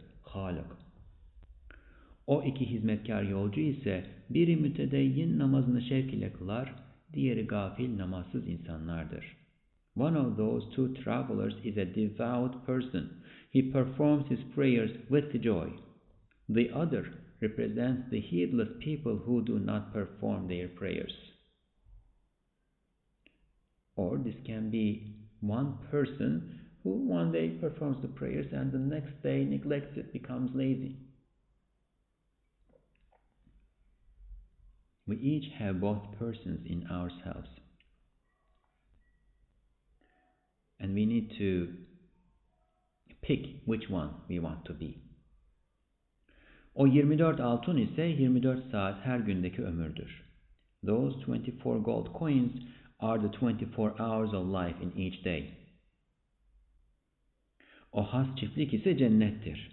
O 2.28 2.44
iki 2.44 2.70
hizmetkar 2.70 3.24
yolcu 3.24 3.62
ise 3.62 4.06
biri 4.30 4.56
mütedeyyin 4.56 5.40
namazını 5.40 5.82
şevk 5.82 6.14
ile 6.14 6.34
kılar, 6.34 6.76
diğeri 7.14 7.48
gafil 7.48 7.98
namazsız 7.98 8.48
insanlardır. 8.48 9.38
One 9.96 10.20
of 10.20 10.38
those 10.38 10.70
two 10.70 10.94
travelers 10.94 11.56
is 11.64 11.78
a 11.78 11.96
devout 11.96 12.66
person. 12.66 13.10
He 13.52 13.72
performs 13.72 14.30
his 14.30 14.40
prayers 14.56 14.92
with 15.10 15.44
joy. 15.44 15.70
The 16.54 16.74
other 16.74 17.06
represents 17.42 18.10
the 18.10 18.22
heedless 18.22 18.70
people 18.80 19.18
who 19.18 19.46
do 19.48 19.60
not 19.60 19.94
perform 19.94 20.48
their 20.48 20.68
prayers. 20.76 21.14
Or 23.96 24.24
this 24.24 24.36
can 24.46 24.70
be 24.70 25.16
one 25.42 25.78
person 25.92 26.67
who 26.88 27.08
one 27.08 27.32
day 27.32 27.50
performs 27.50 27.98
the 28.02 28.08
prayers 28.08 28.48
and 28.54 28.72
the 28.72 28.80
next 28.80 29.22
day 29.22 29.44
neglects 29.44 29.98
it, 29.98 30.14
becomes 30.14 30.52
lazy. 30.54 30.96
We 35.06 35.18
each 35.18 35.52
have 35.60 35.82
both 35.82 36.18
persons 36.20 36.60
in 36.66 36.88
ourselves. 36.88 37.50
And 40.80 40.94
we 40.94 41.06
need 41.06 41.32
to 41.38 41.74
pick 43.22 43.42
which 43.66 43.90
one 43.90 44.12
we 44.30 44.40
want 44.40 44.66
to 44.66 44.74
be. 44.74 45.02
O 46.76 46.86
24 46.86 47.40
altın 47.40 47.78
ise 47.78 48.08
24 48.18 48.58
saat 48.72 49.06
her 49.06 49.20
gündeki 49.20 49.62
ömürdür. 49.62 50.24
Those 50.86 51.26
24 51.26 51.84
gold 51.84 52.14
coins 52.14 52.52
are 53.00 53.22
the 53.22 53.32
24 53.40 53.96
hours 54.00 54.34
of 54.34 54.48
life 54.48 54.84
in 54.84 54.92
each 54.92 55.26
day. 55.26 55.67
O 57.98 58.04
has 58.04 58.28
çiftlik 58.38 58.74
ise 58.74 58.98
cennettir. 58.98 59.72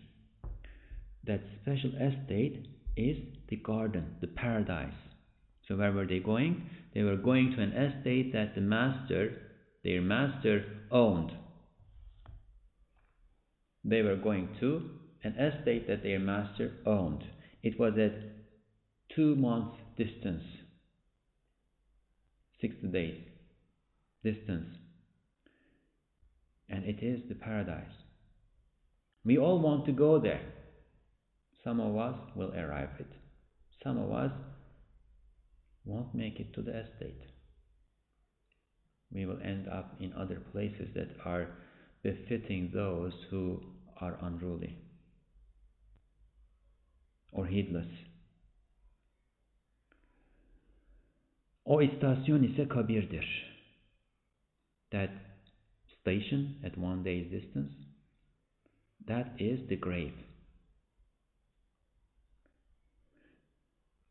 That 1.26 1.40
special 1.60 1.92
estate 1.92 2.56
is 2.96 3.18
the 3.48 3.56
garden, 3.56 4.04
the 4.20 4.26
paradise. 4.26 5.00
So 5.68 5.76
where 5.76 5.92
were 5.92 6.08
they 6.08 6.22
going? 6.22 6.54
They 6.94 7.02
were 7.02 7.22
going 7.22 7.54
to 7.54 7.62
an 7.62 7.72
estate 7.72 8.32
that 8.32 8.54
the 8.54 8.60
master, 8.60 9.32
their 9.82 10.00
master, 10.00 10.64
owned. 10.90 11.32
They 13.84 14.02
were 14.02 14.22
going 14.22 14.48
to 14.60 14.90
an 15.22 15.34
estate 15.38 15.86
that 15.86 16.02
their 16.02 16.20
master 16.20 16.72
owned. 16.86 17.24
It 17.62 17.78
was 17.78 17.92
at 17.98 18.14
two 19.14 19.36
months 19.36 19.76
distance 19.96 20.44
60 22.60 22.86
days 22.88 23.20
distance. 24.22 24.68
And 26.70 26.84
it 26.84 27.02
is 27.02 27.20
the 27.28 27.34
paradise. 27.34 28.03
We 29.24 29.38
all 29.38 29.58
want 29.58 29.86
to 29.86 29.92
go 29.92 30.20
there. 30.20 30.42
Some 31.62 31.80
of 31.80 31.96
us 31.96 32.18
will 32.34 32.52
arrive 32.54 32.90
it. 32.98 33.10
Some 33.82 33.98
of 33.98 34.12
us 34.12 34.32
won't 35.84 36.14
make 36.14 36.40
it 36.40 36.52
to 36.54 36.62
the 36.62 36.78
estate. 36.80 37.22
We 39.12 39.26
will 39.26 39.38
end 39.42 39.68
up 39.68 39.96
in 40.00 40.12
other 40.12 40.42
places 40.52 40.88
that 40.94 41.08
are 41.24 41.48
befitting 42.02 42.70
those 42.74 43.12
who 43.30 43.62
are 44.00 44.18
unruly 44.20 44.76
or 47.32 47.46
heedless. 47.46 47.86
O 51.66 51.76
istasyon 51.76 52.44
ise 52.44 52.66
kabirdir. 52.68 53.24
That 54.92 55.10
station 56.00 56.56
at 56.64 56.76
one 56.76 57.02
day's 57.02 57.30
distance, 57.30 57.72
that 59.08 59.34
is 59.38 59.68
the 59.68 59.76
grave. 59.76 60.14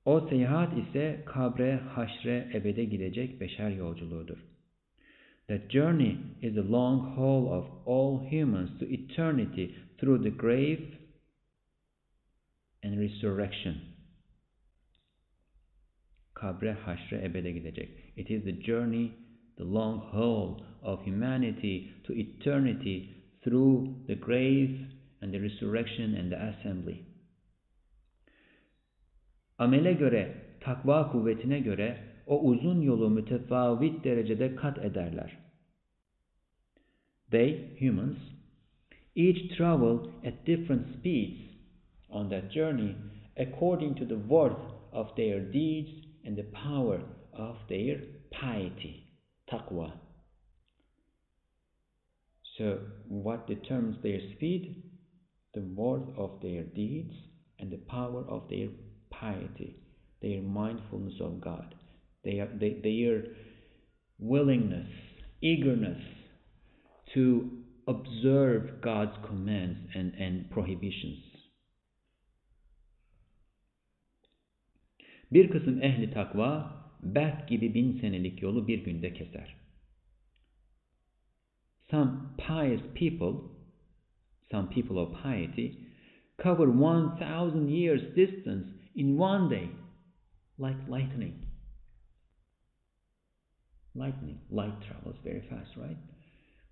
O 0.06 0.20
seyahat 0.30 0.78
ise 0.78 1.24
kabre, 1.26 1.78
haşre, 1.78 2.52
ebede 2.54 2.86
gidecek 2.86 3.42
beşer 3.42 3.70
yolculuğudur. 3.70 4.38
That 5.48 5.70
journey 5.70 6.18
is 6.42 6.56
the 6.56 6.72
long 6.72 7.16
haul 7.16 7.48
of 7.48 7.66
all 7.86 8.32
humans 8.32 8.80
to 8.80 8.86
eternity 8.86 9.76
through 10.00 10.24
the 10.24 10.30
grave 10.30 10.84
and 12.84 13.00
resurrection 13.00 13.94
kabre 16.44 16.74
haşre 16.74 17.26
ebede 17.26 17.52
gidecek. 17.52 17.90
It 18.18 18.32
is 18.32 18.44
the 18.44 18.62
journey, 18.62 19.12
the 19.58 19.64
long 19.64 20.00
haul 20.00 20.62
of 20.82 21.06
humanity 21.06 21.94
to 22.04 22.14
eternity 22.14 23.13
through 23.44 23.96
the 24.08 24.16
grave 24.16 24.88
and 25.22 25.34
the 25.34 25.40
resurrection 25.40 26.16
and 26.16 26.32
the 26.32 26.38
assembly. 26.38 27.06
Amele 29.60 29.94
göre, 29.94 30.36
takva 30.62 31.12
kuvvetine 31.12 31.60
göre 31.64 31.98
o 32.28 32.40
uzun 32.40 32.82
yolu 32.82 33.10
mütefavit 33.10 34.04
derecede 34.04 34.56
kat 34.56 34.78
ederler. 34.78 35.32
They, 37.32 37.76
humans, 37.80 38.18
each 39.16 39.58
travel 39.58 40.12
at 40.24 40.46
different 40.46 41.00
speeds 41.00 41.42
on 42.10 42.30
that 42.30 42.52
journey 42.52 42.96
according 43.38 43.96
to 43.96 44.06
the 44.06 44.18
worth 44.18 44.60
of 44.92 45.08
their 45.16 45.40
deeds 45.40 45.90
and 46.26 46.38
the 46.38 46.44
power 46.54 47.02
of 47.34 47.56
their 47.70 48.00
piety, 48.32 49.08
taqwa. 49.52 49.92
So, 52.58 52.80
what 53.08 53.48
determines 53.48 53.98
their 54.04 54.20
speed? 54.36 54.84
The 55.54 55.62
worth 55.62 56.10
of 56.18 56.40
their 56.42 56.64
deeds 56.64 57.14
and 57.60 57.72
the 57.72 57.78
power 57.78 58.24
of 58.28 58.48
their 58.50 58.68
piety, 59.10 59.76
their 60.22 60.42
mindfulness 60.42 61.14
of 61.22 61.42
God, 61.42 61.76
their, 62.24 62.48
their 62.60 63.24
willingness, 64.20 64.88
eagerness 65.42 66.02
to 67.14 67.50
observe 67.88 68.82
God's 68.82 69.18
commands 69.28 69.80
and, 69.96 70.14
and 70.20 70.50
prohibitions. 70.50 71.20
Bir 75.32 75.50
kısım 75.50 75.82
ehli 75.82 76.12
takva 76.12 76.84
berk 77.04 77.50
gibi 77.50 77.74
bin 77.74 78.00
senelik 78.00 78.42
yolu 78.42 78.68
bir 78.68 78.84
günde 78.84 79.14
keser. 79.14 79.63
Some 81.94 82.34
pious 82.40 82.82
people, 82.96 83.52
some 84.50 84.68
people 84.70 84.98
of 84.98 85.14
piety, 85.22 85.78
cover 86.42 86.68
1000 86.68 87.70
years 87.70 88.02
distance 88.16 88.66
in 88.96 89.16
one 89.16 89.48
day, 89.48 89.70
like 90.58 90.76
lightning. 90.88 91.46
Lightning, 93.94 94.40
light 94.50 94.74
travels 94.88 95.18
very 95.24 95.44
fast, 95.48 95.70
right? 95.78 95.98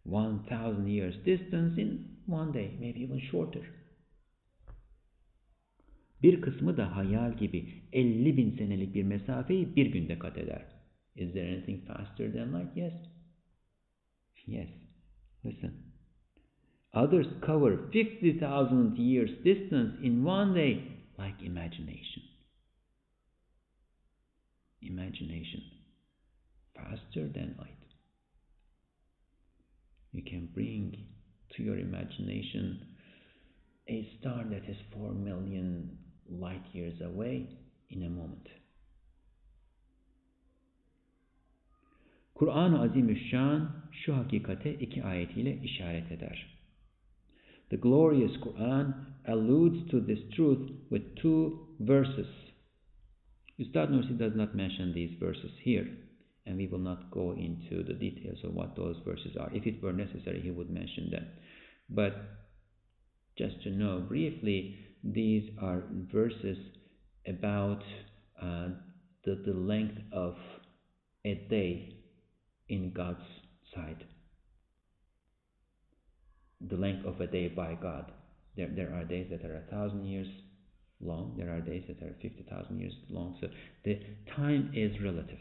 1000 0.06 0.88
years 0.88 1.14
distance 1.24 1.78
in 1.78 2.18
one 2.26 2.52
day, 2.52 2.72
maybe 2.80 3.02
even 3.02 3.22
shorter. 3.32 3.66
Bir 6.24 6.42
kısmı 6.42 6.78
da 6.78 6.96
hayal 6.96 7.38
gibi 7.38 7.84
50 7.94 8.38
bin 8.38 8.58
senelik 8.58 8.96
bir 8.96 9.04
mesafeyi 9.04 9.76
bir 9.76 9.86
günde 9.86 10.20
kat 10.20 10.38
eder. 10.38 10.66
Is 11.16 11.34
there 11.34 11.56
anything 11.56 11.88
faster 11.88 12.34
than 12.34 12.54
light? 12.54 12.78
Yes. 12.78 12.94
Yes. 14.48 14.81
Listen. 15.44 15.84
Others 16.94 17.26
cover 17.46 17.78
50,000 17.94 18.98
years 18.98 19.30
distance 19.44 19.96
in 20.04 20.24
one 20.24 20.54
day 20.54 20.84
like 21.18 21.36
imagination. 21.44 22.24
Imagination. 24.82 25.62
Faster 26.76 27.30
than 27.34 27.56
light. 27.58 27.78
You 30.12 30.24
can 30.24 30.50
bring 30.54 31.06
to 31.56 31.64
your 31.64 31.78
imagination 31.78 32.82
a 33.88 34.10
star 34.20 34.44
that 34.50 34.70
is 34.70 34.78
4 34.94 35.12
million 35.12 35.98
light 36.30 36.64
years 36.74 37.00
away 37.02 37.48
in 37.90 38.04
a 38.04 38.10
moment. 38.10 38.48
Kur'an-ı 42.42 42.82
Azimüşşan 42.82 43.70
şu 43.92 44.16
hakikate 44.16 44.74
iki 44.74 45.04
ayetiyle 45.04 45.62
işaret 45.64 46.12
eder. 46.12 46.60
The 47.70 47.78
glorious 47.78 48.32
Quran 48.32 48.94
alludes 49.28 49.92
to 49.92 50.06
this 50.06 50.20
truth 50.36 50.72
with 50.90 51.16
two 51.16 51.68
verses. 51.80 52.28
Ustad 53.60 53.90
Nursi 53.90 54.20
does 54.20 54.36
not 54.36 54.56
mention 54.56 54.94
these 54.94 55.20
verses 55.20 55.52
here, 55.66 55.88
and 56.48 56.60
we 56.60 56.68
will 56.70 56.84
not 56.84 57.12
go 57.12 57.36
into 57.36 57.84
the 57.84 58.00
details 58.00 58.44
of 58.44 58.52
what 58.54 58.76
those 58.76 59.04
verses 59.06 59.38
are. 59.38 59.58
If 59.58 59.68
it 59.68 59.84
were 59.84 59.94
necessary, 59.94 60.42
he 60.42 60.52
would 60.52 60.70
mention 60.70 61.10
them. 61.12 61.26
But 61.90 62.14
just 63.38 63.64
to 63.64 63.70
know 63.70 64.00
briefly, 64.08 64.76
these 65.04 65.52
are 65.62 65.84
verses 66.14 66.58
about 67.28 67.84
uh, 68.42 68.68
the, 69.26 69.36
the 69.46 69.54
length 69.54 70.02
of 70.12 70.36
a 71.24 71.36
day 71.50 72.01
in 72.72 72.92
God's 72.92 73.28
sight. 73.76 74.02
The 76.62 76.78
length 76.78 77.06
of 77.06 77.20
a 77.20 77.28
day 77.28 77.50
by 77.50 77.78
God. 77.80 78.12
There, 78.56 78.70
there 78.74 78.94
are 78.96 79.04
days 79.04 79.28
that 79.30 79.46
are 79.46 79.58
a 79.58 79.72
thousand 79.72 80.06
years 80.06 80.28
long, 81.04 81.36
there 81.38 81.52
are 81.52 81.62
days 81.62 81.84
that 81.88 82.02
are 82.06 82.16
50,000 82.22 82.80
years 82.80 82.94
long. 83.10 83.38
So 83.42 83.48
the 83.84 84.00
time 84.36 84.72
is 84.74 84.92
relative. 85.04 85.40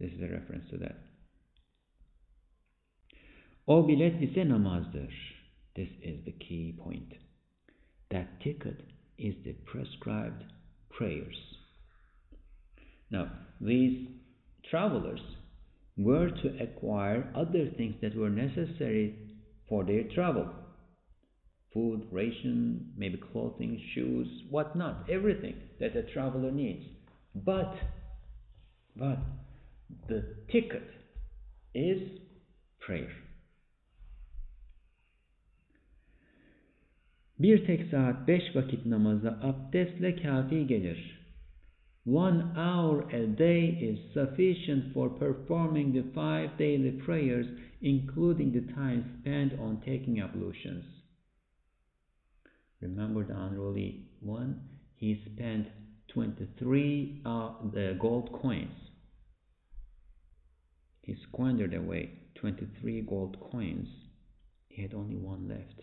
This 0.00 0.10
is 0.12 0.20
a 0.20 0.32
reference 0.32 0.64
to 0.70 0.78
that. 0.78 0.96
O 3.66 3.82
bilet 3.82 4.20
ise 4.22 4.44
namazdır. 4.44 5.12
This 5.76 5.88
is 6.02 6.24
the 6.24 6.32
key 6.32 6.74
point. 6.78 7.12
That 8.10 8.40
ticket 8.40 8.80
is 9.18 9.34
the 9.44 9.52
prescribed 9.66 10.44
prayers. 10.90 11.36
Now, 13.10 13.30
these 13.60 14.08
travelers 14.70 15.20
were 15.96 16.30
to 16.30 16.62
acquire 16.62 17.32
other 17.34 17.70
things 17.76 17.96
that 18.02 18.16
were 18.16 18.30
necessary 18.30 19.14
for 19.68 19.84
their 19.84 20.04
travel 20.14 20.48
food, 21.72 22.06
ration, 22.10 22.92
maybe 22.96 23.20
clothing, 23.32 23.80
shoes, 23.94 24.26
whatnot, 24.50 25.08
everything 25.10 25.54
that 25.80 25.96
a 25.96 26.02
traveler 26.02 26.50
needs. 26.50 26.84
But, 27.34 27.74
but, 28.96 29.18
the 30.08 30.36
ticket 30.50 30.82
is 31.74 32.00
prayer. 32.80 33.12
Bir 37.38 37.66
tek 37.66 37.90
saat 37.90 38.28
beş 38.28 38.42
vakit 38.54 38.86
namaza 38.86 39.38
abdestle 39.42 40.16
kafi 40.16 40.66
gelir. 40.66 41.17
One 42.04 42.54
hour 42.56 43.08
a 43.10 43.26
day 43.26 43.78
is 43.80 44.12
sufficient 44.14 44.94
for 44.94 45.10
performing 45.10 45.92
the 45.92 46.04
five 46.14 46.56
daily 46.56 46.92
prayers, 46.92 47.46
including 47.82 48.52
the 48.52 48.72
time 48.72 49.20
spent 49.20 49.58
on 49.60 49.82
taking 49.84 50.20
ablutions. 50.20 50.84
Remember 52.80 53.24
the 53.24 53.36
unruly 53.36 54.06
one? 54.20 54.60
He 54.94 55.22
spent 55.34 55.68
23 56.08 57.22
uh, 57.24 57.52
the 57.72 57.96
gold 58.00 58.32
coins. 58.40 58.74
He 61.02 61.16
squandered 61.28 61.74
away 61.74 62.12
23 62.36 63.02
gold 63.02 63.36
coins. 63.50 63.88
He 64.68 64.82
had 64.82 64.94
only 64.94 65.16
one 65.16 65.48
left. 65.48 65.80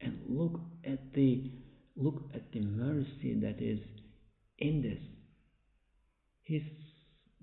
And 0.00 0.18
look 0.28 0.60
at 0.84 1.12
the 1.14 1.50
look 1.96 2.22
at 2.34 2.50
the 2.52 2.60
mercy 2.60 3.34
that 3.40 3.60
is 3.60 3.80
in 4.58 4.82
this. 4.82 4.98
He, 6.52 6.62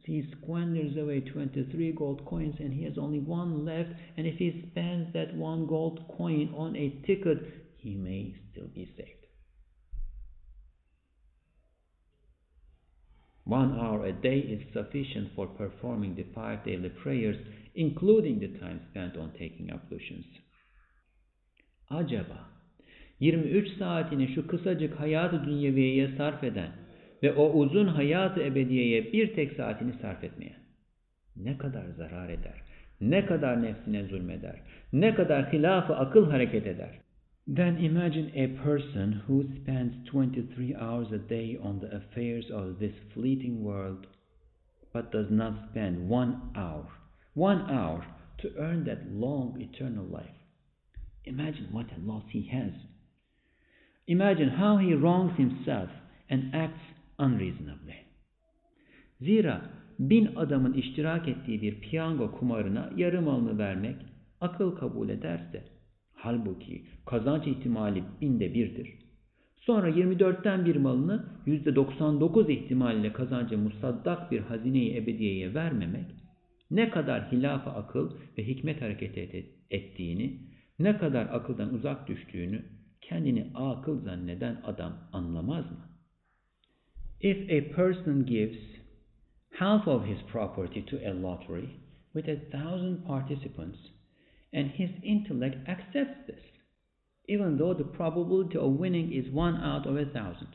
he 0.04 0.24
squanders 0.38 0.96
away 0.96 1.22
23 1.22 1.94
gold 1.94 2.24
coins 2.26 2.56
and 2.60 2.72
he 2.72 2.84
has 2.84 2.94
only 3.00 3.18
one 3.18 3.66
left. 3.66 3.90
And 4.18 4.28
if 4.28 4.38
he 4.38 4.70
spends 4.70 5.14
that 5.14 5.34
one 5.34 5.66
gold 5.66 6.02
coin 6.16 6.54
on 6.56 6.76
a 6.76 6.90
ticket, 7.08 7.40
he 7.78 7.96
may 7.96 8.36
still 8.52 8.68
be 8.68 8.86
saved. 8.96 9.26
One 13.46 13.80
hour 13.80 14.06
a 14.06 14.14
day 14.14 14.38
is 14.38 14.62
sufficient 14.74 15.30
for 15.36 15.48
performing 15.48 16.16
the 16.16 16.28
five 16.36 16.64
daily 16.64 16.90
prayers, 16.90 17.38
including 17.74 18.40
the 18.40 18.60
time 18.60 18.82
spent 18.92 19.18
on 19.18 19.32
taking 19.32 19.72
ablutions. 19.72 20.26
Acaba 21.90 22.46
23 23.20 23.78
saatini 23.78 24.28
şu 24.36 24.48
kısacık 24.48 25.00
hayatı 25.00 25.46
dünyeviyeye 25.46 26.18
sarf 26.18 26.44
eden 26.44 26.89
ve 27.24 27.34
o 27.34 27.52
uzun 27.52 27.88
hayatı 27.88 28.44
ebediyeye 28.44 29.14
bir 29.14 29.34
tek 29.34 29.54
saatini 29.54 29.94
sarf 30.02 30.24
etmeyen 30.24 30.60
ne 31.36 31.58
kadar 31.58 31.90
zarar 31.98 32.30
eder, 32.30 32.62
ne 33.02 33.26
kadar 33.26 33.64
nefsine 33.64 34.04
zulmeder, 34.04 34.62
ne 34.94 35.16
kadar 35.16 35.54
hilafı 35.54 35.96
akıl 35.96 36.30
hareket 36.30 36.68
eder. 36.68 37.00
Then 37.56 37.76
imagine 37.76 38.28
a 38.46 38.64
person 38.64 39.12
who 39.28 39.44
spends 39.62 39.94
23 40.14 40.76
hours 40.76 41.12
a 41.12 41.30
day 41.30 41.58
on 41.64 41.80
the 41.80 41.88
affairs 41.88 42.52
of 42.52 42.80
this 42.80 42.94
fleeting 43.14 43.64
world, 43.64 44.06
but 44.94 45.12
does 45.14 45.32
not 45.32 45.54
spend 45.70 46.12
one 46.12 46.36
hour, 46.56 46.86
one 47.36 47.62
hour 47.70 48.06
to 48.38 48.48
earn 48.58 48.86
that 48.86 49.00
long 49.12 49.62
eternal 49.62 50.06
life. 50.06 50.36
Imagine 51.26 51.68
what 51.72 51.88
a 51.92 52.12
loss 52.12 52.24
he 52.32 52.50
has. 52.52 52.74
Imagine 54.08 54.50
how 54.50 54.78
he 54.78 54.94
wrongs 54.94 55.38
himself 55.38 55.90
and 56.30 56.54
acts 56.54 56.99
unreasonably. 57.20 57.96
Zira 59.22 59.62
bin 60.00 60.36
adamın 60.36 60.74
iştirak 60.74 61.28
ettiği 61.28 61.62
bir 61.62 61.82
piyango 61.82 62.32
kumarına 62.32 62.94
yarım 62.98 63.26
malını 63.26 63.58
vermek 63.58 63.96
akıl 64.42 64.76
kabul 64.76 65.10
ederse, 65.10 65.64
halbuki 66.14 66.86
kazanç 67.06 67.48
ihtimali 67.48 68.04
binde 68.22 68.54
birdir. 68.54 69.00
Sonra 69.58 69.90
24'ten 69.90 70.66
bir 70.66 70.76
malını 70.76 71.26
%99 71.48 72.52
ihtimalle 72.52 73.14
kazancı 73.14 73.58
musaddak 73.58 74.32
bir 74.32 74.40
hazine-i 74.40 74.98
ebediyeye 74.98 75.54
vermemek, 75.54 76.06
ne 76.72 76.90
kadar 76.90 77.32
hilaf 77.32 77.68
akıl 77.68 78.12
ve 78.38 78.48
hikmet 78.48 78.82
hareket 78.82 79.18
ettiğini, 79.70 80.40
ne 80.80 80.98
kadar 80.98 81.26
akıldan 81.26 81.74
uzak 81.74 82.08
düştüğünü 82.08 82.66
kendini 83.02 83.48
akıl 83.56 84.00
zanneden 84.00 84.62
adam 84.64 84.94
anlamaz 85.14 85.72
mı? 85.72 85.89
If 87.22 87.50
a 87.50 87.74
person 87.74 88.24
gives 88.24 88.58
half 89.60 89.88
of 89.88 90.06
his 90.06 90.20
property 90.32 90.86
to 90.90 90.98
a 91.06 91.12
lottery 91.14 91.80
with 92.14 92.26
a 92.26 92.42
thousand 92.52 93.06
participants, 93.06 93.78
and 94.54 94.72
his 94.72 94.90
intellect 95.04 95.68
accepts 95.68 96.28
this, 96.28 96.42
even 97.28 97.58
though 97.58 97.74
the 97.74 97.84
probability 97.84 98.58
of 98.58 98.72
winning 98.72 99.14
is 99.14 99.32
one 99.34 99.58
out 99.58 99.86
of 99.86 99.98
a 99.98 100.06
thousand. 100.06 100.48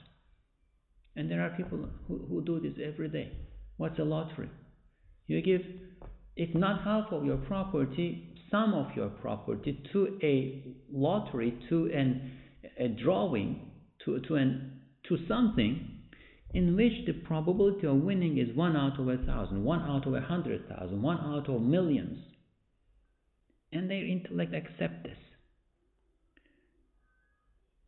And 1.15 1.31
there 1.31 1.43
are 1.43 1.51
people 1.51 1.89
who, 2.09 2.27
who 2.29 2.43
do 2.43 2.59
this 2.59 2.79
every 2.85 3.09
day. 3.09 3.33
What's 3.77 3.99
a 3.99 4.03
lottery? 4.03 4.51
You 5.27 5.43
give, 5.43 5.61
if 6.35 6.55
not 6.55 6.83
half 6.83 7.13
of 7.13 7.25
your 7.25 7.37
property, 7.37 8.35
some 8.51 8.75
of 8.75 8.97
your 8.97 9.09
property 9.09 9.85
to 9.93 10.19
a 10.23 10.77
lottery, 10.91 11.57
to 11.69 11.91
an, 11.95 12.33
a 12.79 12.89
drawing, 12.89 13.71
to, 14.05 14.21
to, 14.21 14.35
an, 14.35 14.81
to 15.09 15.19
something 15.29 15.94
in 16.55 16.77
which 16.77 17.05
the 17.05 17.13
probability 17.13 17.87
of 17.87 17.97
winning 17.97 18.39
is 18.39 18.57
one 18.57 18.77
out 18.77 18.99
of 18.99 19.09
a 19.09 19.19
thousand, 19.19 19.65
one 19.65 19.83
out 19.83 20.07
of 20.07 20.15
a 20.15 20.21
hundred 20.21 20.69
thousand, 20.69 21.03
one 21.03 21.19
out 21.19 21.49
of 21.49 21.61
millions. 21.61 22.19
And 23.73 23.91
their 23.91 24.07
intellect 24.07 24.55
accept 24.55 25.03
this. 25.03 25.19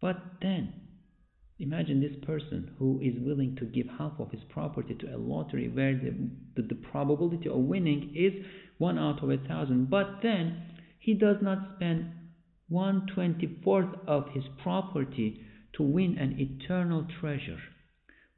But 0.01 0.17
then, 0.43 0.75
imagine 1.61 2.01
this 2.01 2.25
person 2.27 2.75
who 2.79 3.01
is 3.01 3.15
willing 3.25 3.57
to 3.61 3.65
give 3.65 3.87
half 3.99 4.13
of 4.19 4.33
his 4.33 4.43
property 4.51 4.97
to 4.97 5.15
a 5.15 5.17
lottery 5.17 5.69
where 5.69 5.95
the, 5.95 6.13
the, 6.57 6.63
the 6.69 6.75
probability 6.75 7.49
of 7.49 7.59
winning 7.59 8.13
is 8.17 8.45
one 8.79 8.99
out 8.99 9.23
of 9.23 9.31
a 9.31 9.39
thousand. 9.39 9.89
But 9.89 10.19
then, 10.23 10.61
he 10.99 11.15
does 11.15 11.37
not 11.41 11.77
spend 11.77 12.11
one 12.69 13.07
twenty 13.15 13.61
fourth 13.63 13.95
of 14.09 14.25
his 14.35 14.43
property 14.61 15.41
to 15.77 15.85
win 15.85 16.19
an 16.19 16.37
eternal 16.39 17.07
treasure, 17.21 17.61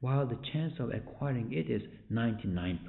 while 0.01 0.25
the 0.25 0.39
chance 0.53 0.73
of 0.79 0.91
acquiring 0.91 1.51
it 1.51 1.69
is 1.69 1.81
99%. 2.11 2.79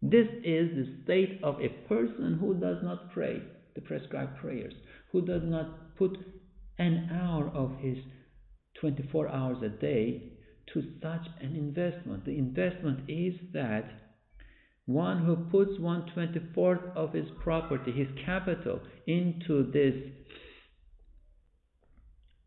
This 0.00 0.26
is 0.44 0.70
the 0.70 0.96
state 1.04 1.40
of 1.42 1.60
a 1.60 1.68
person 1.88 2.38
who 2.40 2.54
does 2.54 2.78
not 2.82 3.12
pray 3.12 3.42
the 3.74 3.80
prescribed 3.80 4.38
prayers, 4.38 4.74
who 5.12 5.24
does 5.24 5.42
not 5.44 5.96
put 5.96 6.16
an 6.78 7.10
hour 7.12 7.48
of 7.48 7.78
his 7.80 7.98
24 8.80 9.28
hours 9.28 9.58
a 9.62 9.68
day 9.68 10.32
to 10.72 10.82
such 11.02 11.26
an 11.40 11.56
investment. 11.56 12.24
The 12.24 12.38
investment 12.38 13.08
is 13.08 13.34
that 13.52 13.84
one 14.86 15.24
who 15.24 15.36
puts 15.36 15.72
124th 15.78 16.96
of 16.96 17.12
his 17.12 17.26
property, 17.42 17.92
his 17.92 18.08
capital, 18.24 18.80
into 19.06 19.70
this 19.70 19.94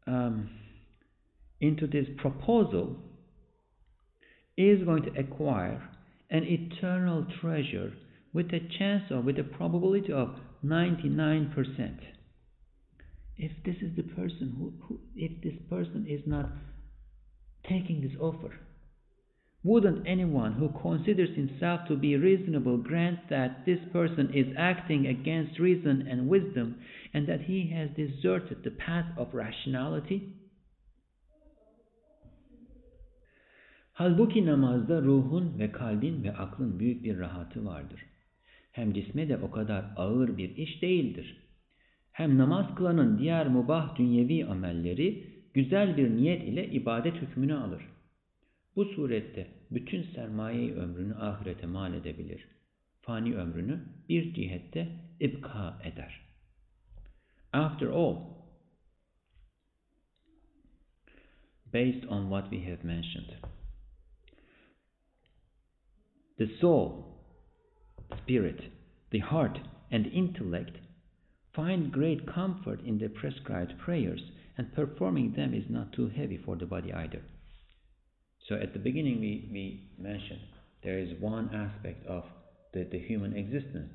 um, 0.07 0.49
into 1.59 1.85
this 1.85 2.07
proposal 2.17 2.97
is 4.57 4.83
going 4.83 5.03
to 5.03 5.19
acquire 5.19 5.89
an 6.29 6.43
eternal 6.43 7.25
treasure 7.41 7.93
with 8.33 8.47
a 8.47 8.59
chance 8.77 9.03
of, 9.11 9.25
with 9.25 9.37
a 9.37 9.43
probability 9.43 10.11
of 10.11 10.35
99%. 10.63 11.53
If 13.37 13.51
this 13.65 13.75
is 13.81 13.95
the 13.95 14.03
person 14.03 14.53
who, 14.57 14.73
who 14.85 14.99
if 15.15 15.41
this 15.41 15.59
person 15.69 16.05
is 16.07 16.21
not 16.25 16.49
taking 17.67 18.01
this 18.01 18.17
offer, 18.19 18.53
wouldn't 19.63 20.07
anyone 20.07 20.53
who 20.53 20.69
considers 20.81 21.35
himself 21.35 21.81
to 21.87 21.95
be 21.95 22.15
reasonable 22.15 22.77
grant 22.77 23.19
that 23.29 23.63
this 23.65 23.79
person 23.93 24.31
is 24.33 24.47
acting 24.57 25.05
against 25.05 25.59
reason 25.59 26.07
and 26.09 26.27
wisdom 26.27 26.75
and 27.13 27.27
that 27.27 27.41
he 27.41 27.71
has 27.75 27.89
deserted 27.95 28.63
the 28.63 28.71
path 28.71 29.05
of 29.17 29.33
rationality? 29.33 30.33
Halbuki 34.01 34.45
namazda 34.45 35.01
ruhun 35.01 35.59
ve 35.59 35.71
kalbin 35.71 36.23
ve 36.23 36.33
aklın 36.33 36.79
büyük 36.79 37.03
bir 37.03 37.19
rahatı 37.19 37.65
vardır. 37.65 38.01
Hem 38.71 38.93
cisme 38.93 39.29
de 39.29 39.37
o 39.37 39.51
kadar 39.51 39.85
ağır 39.95 40.37
bir 40.37 40.55
iş 40.57 40.81
değildir. 40.81 41.37
Hem 42.11 42.37
namaz 42.37 42.75
kılanın 42.75 43.19
diğer 43.19 43.47
mubah 43.47 43.95
dünyevi 43.97 44.45
amelleri 44.45 45.27
güzel 45.53 45.97
bir 45.97 46.09
niyet 46.09 46.43
ile 46.43 46.71
ibadet 46.71 47.15
hükmünü 47.15 47.55
alır. 47.55 47.81
Bu 48.75 48.85
surette 48.85 49.47
bütün 49.71 50.03
sermayeyi 50.03 50.73
ömrünü 50.73 51.15
ahirete 51.15 51.67
mal 51.67 51.93
edebilir. 51.93 52.47
Fani 53.01 53.35
ömrünü 53.35 53.79
bir 54.09 54.33
cihette 54.33 54.89
ibka 55.19 55.79
eder. 55.83 56.21
After 57.53 57.87
all, 57.87 58.15
based 61.73 62.03
on 62.03 62.21
what 62.21 62.49
we 62.51 62.71
have 62.71 62.83
mentioned, 62.83 63.60
the 66.41 66.49
soul, 66.59 67.05
spirit, 68.23 68.59
the 69.11 69.19
heart, 69.19 69.59
and 69.91 70.07
intellect 70.07 70.75
find 71.55 71.91
great 71.91 72.25
comfort 72.33 72.79
in 72.83 72.97
the 72.97 73.09
prescribed 73.09 73.71
prayers, 73.77 74.19
and 74.57 74.73
performing 74.73 75.33
them 75.33 75.53
is 75.53 75.65
not 75.69 75.93
too 75.93 76.09
heavy 76.09 76.39
for 76.43 76.55
the 76.55 76.65
body 76.65 76.91
either. 76.93 77.21
So 78.49 78.55
at 78.55 78.73
the 78.73 78.79
beginning 78.79 79.19
we, 79.19 79.49
we 79.53 79.91
mentioned 79.99 80.39
there 80.83 80.97
is 80.97 81.09
one 81.19 81.53
aspect 81.53 82.07
of 82.07 82.23
the, 82.73 82.87
the 82.91 82.97
human 82.97 83.37
existence 83.37 83.91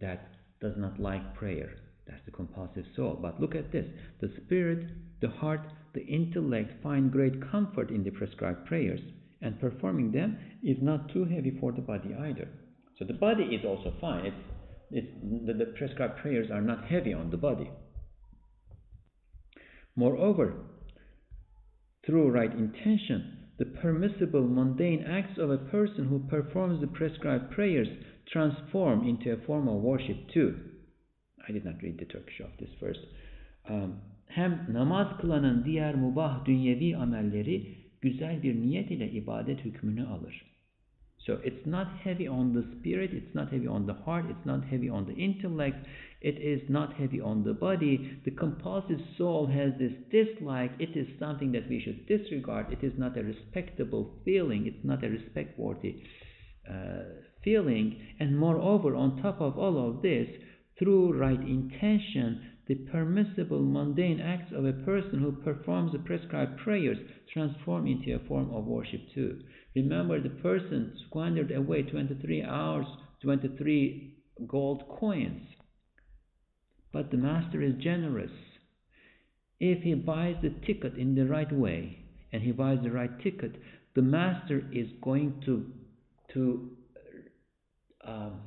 that 0.00 0.30
does 0.60 0.74
not 0.76 1.00
like 1.00 1.34
prayer. 1.34 1.72
That's 2.06 2.24
the 2.26 2.30
compulsive 2.30 2.84
soul. 2.94 3.18
But 3.20 3.40
look 3.40 3.56
at 3.56 3.72
this. 3.72 3.86
The 4.20 4.30
spirit, 4.44 4.86
the 5.20 5.30
heart, 5.30 5.62
the 5.94 6.06
intellect 6.06 6.80
find 6.80 7.10
great 7.10 7.50
comfort 7.50 7.90
in 7.90 8.04
the 8.04 8.10
prescribed 8.10 8.66
prayers, 8.66 9.00
and 9.40 9.60
performing 9.60 10.12
them 10.12 10.38
is 10.62 10.78
not 10.82 11.12
too 11.12 11.24
heavy 11.24 11.56
for 11.60 11.72
the 11.72 11.80
body 11.80 12.14
either. 12.14 12.48
So 12.98 13.04
the 13.04 13.14
body 13.14 13.44
is 13.44 13.64
also 13.64 13.94
fine. 14.00 14.26
It's, 14.26 14.36
it's, 14.90 15.46
the, 15.46 15.52
the 15.52 15.72
prescribed 15.78 16.18
prayers 16.18 16.50
are 16.50 16.60
not 16.60 16.86
heavy 16.86 17.12
on 17.14 17.30
the 17.30 17.36
body. 17.36 17.70
Moreover, 19.94 20.54
through 22.06 22.30
right 22.30 22.52
intention, 22.52 23.38
the 23.58 23.66
permissible 23.66 24.46
mundane 24.46 25.04
acts 25.08 25.38
of 25.38 25.50
a 25.50 25.58
person 25.58 26.06
who 26.08 26.20
performs 26.28 26.80
the 26.80 26.86
prescribed 26.86 27.50
prayers 27.50 27.88
transform 28.32 29.06
into 29.06 29.32
a 29.32 29.46
form 29.46 29.68
of 29.68 29.82
worship 29.82 30.16
too. 30.32 30.56
I 31.48 31.52
did 31.52 31.64
not 31.64 31.82
read 31.82 31.98
the 31.98 32.04
Turkish 32.04 32.40
of 32.40 32.50
this 32.58 32.70
verse. 32.80 32.98
Um, 33.68 34.00
hem 34.26 34.66
namaz 34.72 35.20
kılanın 35.20 35.64
diğer 35.64 35.94
mubah 35.94 36.44
dünyevi 36.44 36.96
amelleri 36.96 37.77
güzel 38.00 38.42
bir 38.42 38.60
niyet 38.60 38.90
ile 38.90 39.10
ibadet 39.10 39.64
hükmünü 39.64 40.06
alır. 40.06 40.44
So 41.18 41.34
it's 41.44 41.66
not 41.66 41.88
heavy 42.04 42.28
on 42.28 42.54
the 42.54 42.62
spirit, 42.62 43.12
it's 43.12 43.34
not 43.34 43.52
heavy 43.52 43.68
on 43.68 43.86
the 43.86 43.92
heart, 43.92 44.30
it's 44.30 44.46
not 44.46 44.64
heavy 44.64 44.90
on 44.90 45.04
the 45.04 45.12
intellect, 45.12 45.86
it 46.22 46.38
is 46.38 46.70
not 46.70 46.94
heavy 46.94 47.20
on 47.20 47.44
the 47.44 47.60
body. 47.60 48.20
The 48.24 48.30
compulsive 48.30 49.00
soul 49.18 49.46
has 49.46 49.72
this 49.78 49.92
dislike, 50.10 50.72
it 50.78 50.96
is 50.96 51.06
something 51.18 51.52
that 51.52 51.68
we 51.68 51.80
should 51.80 52.06
disregard, 52.06 52.72
it 52.72 52.82
is 52.82 52.94
not 52.96 53.18
a 53.18 53.22
respectable 53.22 54.14
feeling, 54.24 54.66
it's 54.66 54.84
not 54.84 55.04
a 55.04 55.10
respect 55.10 55.58
worthy 55.58 56.02
uh, 56.66 57.02
feeling. 57.44 58.00
And 58.20 58.38
moreover, 58.38 58.94
on 58.94 59.20
top 59.20 59.40
of 59.40 59.58
all 59.58 59.76
of 59.90 60.00
this, 60.00 60.28
through 60.78 61.18
right 61.18 61.40
intention, 61.40 62.57
the 62.68 62.74
permissible 62.74 63.62
mundane 63.62 64.20
acts 64.20 64.52
of 64.54 64.66
a 64.66 64.72
person 64.74 65.20
who 65.20 65.32
performs 65.32 65.90
the 65.92 65.98
prescribed 65.98 66.58
prayers 66.58 66.98
transform 67.32 67.86
into 67.86 68.14
a 68.14 68.28
form 68.28 68.54
of 68.54 68.66
worship 68.66 69.00
too. 69.14 69.40
Remember, 69.74 70.20
the 70.20 70.28
person 70.28 70.94
squandered 71.06 71.50
away 71.50 71.82
23 71.82 72.42
hours, 72.42 72.84
23 73.22 74.14
gold 74.46 74.82
coins. 75.00 75.40
But 76.92 77.10
the 77.10 77.16
master 77.16 77.62
is 77.62 77.74
generous. 77.82 78.30
If 79.58 79.82
he 79.82 79.94
buys 79.94 80.36
the 80.42 80.54
ticket 80.66 80.96
in 80.98 81.14
the 81.14 81.26
right 81.26 81.50
way 81.50 82.04
and 82.32 82.42
he 82.42 82.52
buys 82.52 82.78
the 82.82 82.90
right 82.90 83.18
ticket, 83.22 83.56
the 83.94 84.02
master 84.02 84.62
is 84.72 84.88
going 85.02 85.42
to 85.46 85.72
to 86.34 86.70
um, 88.06 88.40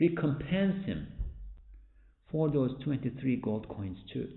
recompense 0.00 0.86
him 0.86 1.06
for 2.34 2.50
those 2.50 2.72
23 2.82 3.36
gold 3.36 3.68
coins 3.68 3.98
too. 4.12 4.28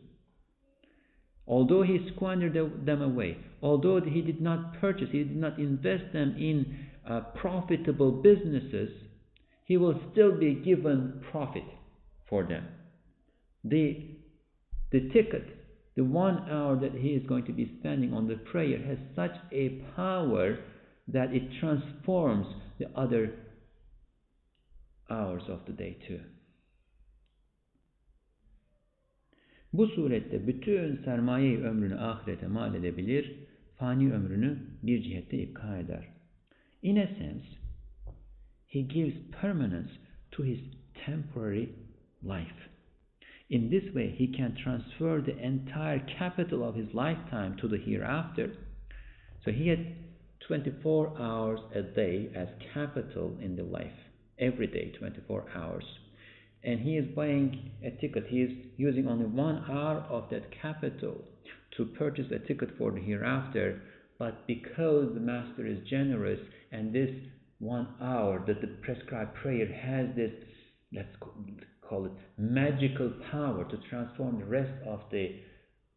Although 1.47 1.81
he 1.81 2.07
squandered 2.13 2.53
them 2.86 3.01
away, 3.01 3.38
although 3.60 3.99
he 3.99 4.21
did 4.21 4.39
not 4.39 4.79
purchase, 4.79 5.07
he 5.12 5.23
did 5.23 5.36
not 5.36 5.57
invest 5.57 6.13
them 6.13 6.36
in 6.38 6.77
uh, 7.10 7.21
profitable 7.41 8.12
businesses, 8.12 8.91
he 9.65 9.77
will 9.77 9.99
still 10.12 10.38
be 10.38 10.53
given 10.53 11.23
profit 11.31 11.63
for 12.29 12.43
them. 12.43 12.67
The, 13.63 14.12
the 14.91 15.10
ticket, 15.12 15.47
the 15.95 16.03
one 16.03 16.47
hour 16.51 16.79
that 16.79 16.93
he 16.93 17.10
is 17.10 17.25
going 17.27 17.45
to 17.45 17.51
be 17.51 17.77
spending 17.79 18.13
on 18.13 18.27
the 18.27 18.36
prayer, 18.36 18.77
has 18.77 18.99
such 19.15 19.36
a 19.51 19.81
power 19.95 20.60
that 21.07 21.33
it 21.33 21.49
transforms 21.60 22.45
the 22.77 22.91
other 22.95 23.33
hours 25.10 25.41
of 25.49 25.62
the 25.65 25.73
day 25.73 25.97
too. 26.07 26.19
Bu 29.73 29.88
surette 29.88 30.47
bütün 30.47 30.95
sermayeyi 30.95 31.58
ömrünü 31.58 31.95
ahirete 31.95 32.47
mal 32.47 32.75
edebilir, 32.75 33.36
fani 33.75 34.13
ömrünü 34.13 34.58
bir 34.84 35.03
cihette 35.03 35.38
ipka 35.38 35.77
eder. 35.77 36.08
In 36.82 36.95
a 36.95 37.08
sense, 37.08 37.45
he 38.67 38.82
gives 38.82 39.15
permanence 39.41 39.91
to 40.32 40.43
his 40.43 40.60
temporary 41.06 41.69
life. 42.23 42.69
In 43.49 43.69
this 43.69 43.84
way, 43.84 44.12
he 44.17 44.32
can 44.32 44.56
transfer 44.56 45.21
the 45.25 45.41
entire 45.41 46.06
capital 46.19 46.62
of 46.62 46.75
his 46.75 46.93
lifetime 46.93 47.58
to 47.58 47.69
the 47.69 47.77
hereafter. 47.77 48.49
So 49.45 49.51
he 49.51 49.69
had 49.69 49.80
24 50.47 51.17
hours 51.19 51.60
a 51.75 51.82
day 51.82 52.30
as 52.36 52.47
capital 52.73 53.38
in 53.41 53.56
the 53.56 53.63
life, 53.63 53.99
every 54.38 54.67
day, 54.67 54.91
24 54.99 55.45
hours 55.56 55.86
and 56.67 56.82
he 56.82 56.97
is 56.97 57.15
buying 57.15 57.71
a 57.82 57.91
ticket. 57.91 58.25
He 58.27 58.41
is 58.41 58.51
using 58.75 59.08
only 59.08 59.25
one 59.25 59.63
hour 59.69 60.06
of 60.10 60.25
that 60.32 60.51
capital 60.62 61.23
to 61.77 61.86
purchase 61.86 62.25
a 62.30 62.45
ticket 62.45 62.71
for 62.77 62.91
the 62.91 62.99
hereafter. 62.99 63.82
But 64.19 64.45
because 64.47 65.13
the 65.13 65.21
master 65.21 65.65
is 65.65 65.77
generous 65.89 66.41
and 66.73 66.93
this 66.93 67.10
one 67.60 67.88
hour 68.01 68.43
that 68.47 68.60
the 68.60 68.67
prescribed 68.82 69.36
prayer 69.36 69.71
has 69.71 70.13
this, 70.17 70.32
let's 70.93 71.15
call 71.82 72.06
it 72.06 72.12
magical 72.38 73.13
power 73.32 73.63
to 73.63 73.77
transform 73.89 74.39
the 74.39 74.45
rest 74.45 74.73
of 74.86 74.99
the 75.10 75.39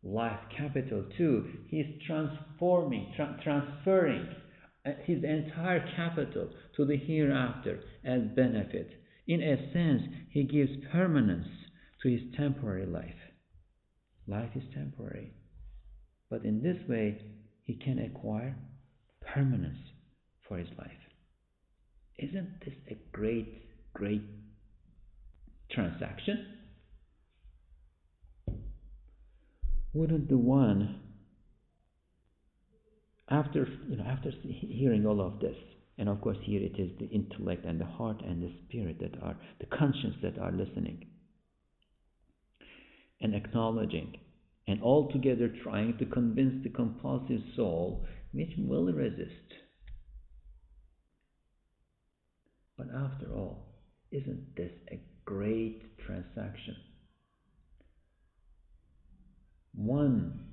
life 0.05 0.39
capital 0.57 1.05
too, 1.19 1.51
he's 1.67 1.87
transforming, 2.07 3.13
tra- 3.17 3.39
transferring 3.43 4.27
uh, 4.87 4.91
his 5.05 5.25
entire 5.25 5.85
capital 5.97 6.49
to 6.77 6.85
the 6.85 6.97
hereafter 6.97 7.81
as 8.05 8.23
benefit. 8.37 9.00
In 9.31 9.43
a 9.43 9.73
sense, 9.73 10.03
he 10.31 10.43
gives 10.43 10.73
permanence 10.91 11.47
to 12.03 12.09
his 12.09 12.21
temporary 12.37 12.85
life. 12.85 13.15
life 14.27 14.51
is 14.57 14.65
temporary. 14.75 15.33
But 16.29 16.45
in 16.45 16.61
this 16.61 16.79
way, 16.89 17.23
he 17.63 17.75
can 17.75 18.01
acquire 18.01 18.57
permanence 19.21 19.79
for 20.49 20.59
his 20.59 20.67
life. 20.77 20.91
Isn't 22.19 22.59
this 22.65 22.75
a 22.91 22.97
great, 23.13 23.69
great 23.95 24.25
transaction? 25.71 26.47
Wouldn't 29.95 30.29
the 30.29 30.39
one 30.39 31.03
after 33.29 33.69
you 33.89 33.97
know 33.97 34.05
after 34.05 34.33
hearing 34.43 35.07
all 35.07 35.21
of 35.21 35.39
this 35.39 35.57
and 36.01 36.09
of 36.09 36.21
course 36.23 36.39
here 36.43 36.63
it 36.63 36.81
is 36.81 36.91
the 36.99 37.07
intellect 37.11 37.67
and 37.67 37.79
the 37.79 37.85
heart 37.85 38.23
and 38.27 38.43
the 38.43 38.51
spirit 38.65 38.99
that 38.99 39.23
are 39.23 39.37
the 39.61 39.67
conscience 39.67 40.15
that 40.23 40.39
are 40.39 40.51
listening 40.51 41.07
and 43.21 43.35
acknowledging 43.35 44.17
and 44.67 44.83
altogether 44.83 45.53
trying 45.63 45.97
to 45.99 46.07
convince 46.07 46.65
the 46.65 46.71
compulsive 46.71 47.43
soul 47.55 48.07
which 48.33 48.51
will 48.57 48.87
resist. 48.87 49.53
But 52.79 52.87
after 52.97 53.27
all 53.35 53.67
isn't 54.11 54.57
this 54.57 54.73
a 54.91 54.99
great 55.27 55.99
transaction? 55.99 56.77
One 59.75 60.47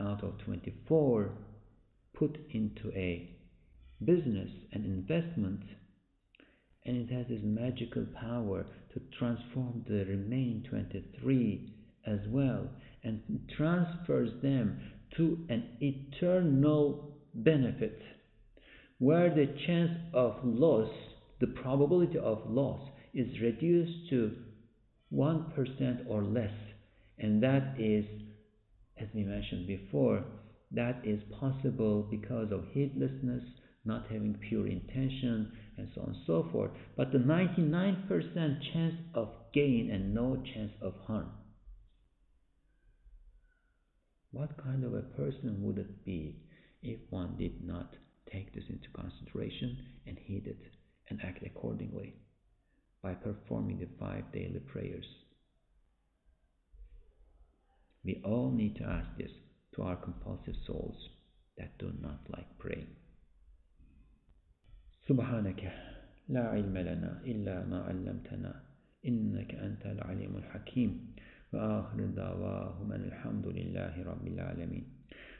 out 0.00 0.24
of 0.24 0.38
24 0.38 1.30
put 2.18 2.38
into 2.50 2.90
a 2.96 3.30
business 4.04 4.48
and 4.72 4.84
investment 4.84 5.60
and 6.86 6.96
it 6.96 7.12
has 7.12 7.26
this 7.28 7.40
magical 7.42 8.06
power 8.20 8.66
to 8.92 9.00
transform 9.18 9.84
the 9.88 10.04
remaining 10.04 10.64
23 10.68 11.72
as 12.06 12.18
well 12.28 12.68
and 13.02 13.20
transfers 13.56 14.30
them 14.42 14.80
to 15.16 15.38
an 15.48 15.64
eternal 15.80 17.16
benefit 17.34 18.00
where 18.98 19.30
the 19.34 19.46
chance 19.66 19.92
of 20.12 20.36
loss 20.44 20.90
the 21.40 21.46
probability 21.46 22.18
of 22.18 22.38
loss 22.48 22.80
is 23.12 23.40
reduced 23.40 24.10
to 24.10 24.32
1% 25.12 26.06
or 26.08 26.22
less 26.22 26.52
and 27.18 27.42
that 27.42 27.74
is 27.78 28.04
as 29.00 29.08
we 29.14 29.22
mentioned 29.22 29.66
before 29.66 30.24
that 30.74 31.00
is 31.04 31.20
possible 31.38 32.06
because 32.10 32.50
of 32.50 32.64
heedlessness, 32.72 33.44
not 33.84 34.06
having 34.10 34.38
pure 34.48 34.66
intention, 34.66 35.52
and 35.76 35.88
so 35.94 36.02
on 36.02 36.08
and 36.08 36.16
so 36.26 36.48
forth. 36.52 36.70
But 36.96 37.12
the 37.12 37.18
99% 37.18 38.72
chance 38.72 38.94
of 39.14 39.28
gain 39.52 39.90
and 39.92 40.14
no 40.14 40.42
chance 40.54 40.72
of 40.80 40.94
harm. 41.06 41.30
What 44.32 44.62
kind 44.62 44.84
of 44.84 44.94
a 44.94 45.02
person 45.02 45.62
would 45.62 45.78
it 45.78 46.04
be 46.04 46.36
if 46.82 46.98
one 47.10 47.36
did 47.38 47.64
not 47.64 47.94
take 48.32 48.52
this 48.54 48.64
into 48.68 48.88
consideration 48.92 49.78
and 50.06 50.18
heed 50.18 50.46
it 50.46 50.58
and 51.08 51.20
act 51.22 51.44
accordingly 51.46 52.14
by 53.02 53.14
performing 53.14 53.78
the 53.78 53.88
five 54.00 54.24
daily 54.32 54.60
prayers? 54.60 55.06
We 58.04 58.20
all 58.24 58.50
need 58.50 58.76
to 58.76 58.84
ask 58.84 59.08
this 59.16 59.30
to 59.76 59.82
our 59.82 59.96
compulsive 59.96 60.56
souls 60.66 60.96
that 61.56 61.78
do 61.78 61.92
not 62.00 62.20
like 62.28 62.58
praying. 62.58 62.88
سبحانك 65.07 65.71
لا 66.29 66.43
علم 66.47 66.77
لنا 66.77 67.21
إلا 67.25 67.65
ما 67.65 67.79
علمتنا 67.83 68.61
إنك 69.05 69.55
أنت 69.55 69.85
العليم 69.85 70.37
الحكيم 70.37 71.15
وآخر 71.53 72.05
دعواهم 72.05 72.91
أن 72.91 73.03
الحمد 73.03 73.47
لله 73.47 74.03
رب 74.03 74.27
العالمين 74.27 74.85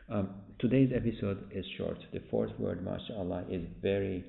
um, 0.10 0.28
Today's 0.60 0.92
episode 0.94 1.52
is 1.52 1.66
short. 1.78 1.98
The 2.12 2.22
fourth 2.32 2.58
word, 2.60 2.84
mashallah, 2.84 3.46
is 3.50 3.64
very 3.82 4.26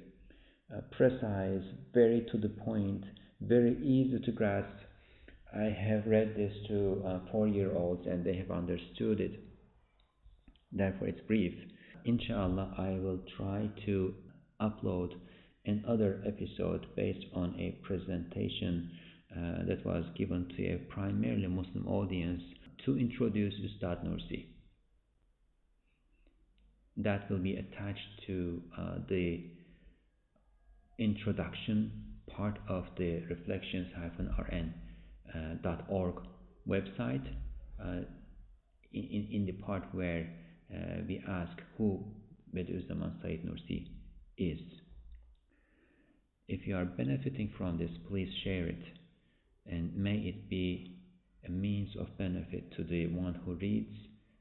uh, 0.72 0.82
precise, 0.92 1.64
very 1.92 2.26
to 2.30 2.38
the 2.38 2.50
point, 2.50 3.02
very 3.40 3.76
easy 3.82 4.20
to 4.24 4.30
grasp. 4.30 4.76
I 5.52 5.64
have 5.64 6.06
read 6.06 6.36
this 6.36 6.52
to 6.68 7.02
uh, 7.04 7.18
four 7.32 7.48
year 7.48 7.74
olds 7.74 8.06
and 8.06 8.24
they 8.24 8.36
have 8.36 8.50
understood 8.50 9.20
it 9.20 9.40
therefore 10.72 11.08
it's 11.08 11.20
brief 11.26 11.52
inshallah 12.04 12.72
i 12.78 12.90
will 12.90 13.18
try 13.36 13.68
to 13.84 14.14
upload 14.61 15.13
another 15.65 16.21
episode 16.25 16.87
based 16.95 17.25
on 17.33 17.53
a 17.59 17.71
presentation 17.85 18.89
uh, 19.31 19.65
that 19.67 19.85
was 19.85 20.05
given 20.17 20.47
to 20.55 20.65
a 20.65 20.77
primarily 20.89 21.47
muslim 21.47 21.85
audience 21.87 22.41
to 22.85 22.97
introduce 22.97 23.53
ustad 23.55 24.01
nursi. 24.03 24.45
That 26.97 27.29
will 27.29 27.39
be 27.39 27.57
attached 27.57 28.21
to 28.27 28.61
uh, 28.77 28.99
the 29.09 29.43
introduction 30.97 31.91
part 32.27 32.57
of 32.69 32.85
the 32.97 33.21
reflections-rn.org 33.29 36.15
website 36.67 37.27
uh, 37.83 38.01
in, 38.93 39.27
in 39.31 39.45
the 39.45 39.51
part 39.53 39.83
where 39.91 40.27
uh, 40.73 41.01
we 41.07 41.21
ask 41.27 41.61
who 41.77 42.03
Bediüzzaman 42.55 43.21
Said 43.21 43.43
Nursi 43.43 43.87
is. 44.37 44.59
If 46.47 46.67
you 46.67 46.75
are 46.75 46.85
benefiting 46.85 47.51
from 47.57 47.77
this, 47.77 47.91
please 48.07 48.29
share 48.43 48.67
it 48.67 48.83
and 49.65 49.95
may 49.95 50.17
it 50.17 50.49
be 50.49 50.95
a 51.47 51.51
means 51.51 51.89
of 51.99 52.17
benefit 52.17 52.75
to 52.75 52.83
the 52.83 53.07
one 53.07 53.33
who 53.45 53.55
reads 53.55 53.95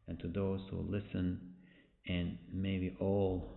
and 0.06 0.18
to 0.20 0.28
those 0.28 0.60
who 0.70 0.84
listen 0.88 1.40
and 2.06 2.38
may 2.52 2.78
we 2.78 2.96
all 3.00 3.48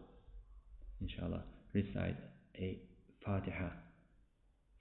inshallah 1.02 1.43
recite 1.73 2.15
a 2.56 2.80
Fatiha 3.26 3.69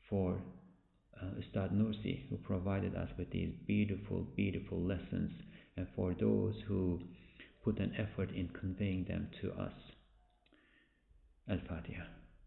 for 0.08 0.40
uh, 1.20 1.26
Ustad 1.40 1.72
Nursi 1.72 2.28
who 2.28 2.36
provided 2.36 2.94
us 2.94 3.08
with 3.18 3.30
these 3.30 3.52
beautiful 3.66 4.26
beautiful 4.36 4.80
lessons 4.80 5.32
and 5.76 5.86
for 5.96 6.14
those 6.14 6.54
who 6.68 7.00
put 7.64 7.78
an 7.78 7.92
effort 7.98 8.30
in 8.30 8.48
conveying 8.48 9.04
them 9.08 9.28
to 9.42 9.50
us. 9.52 9.72
Al-Fatiha. 11.48 12.25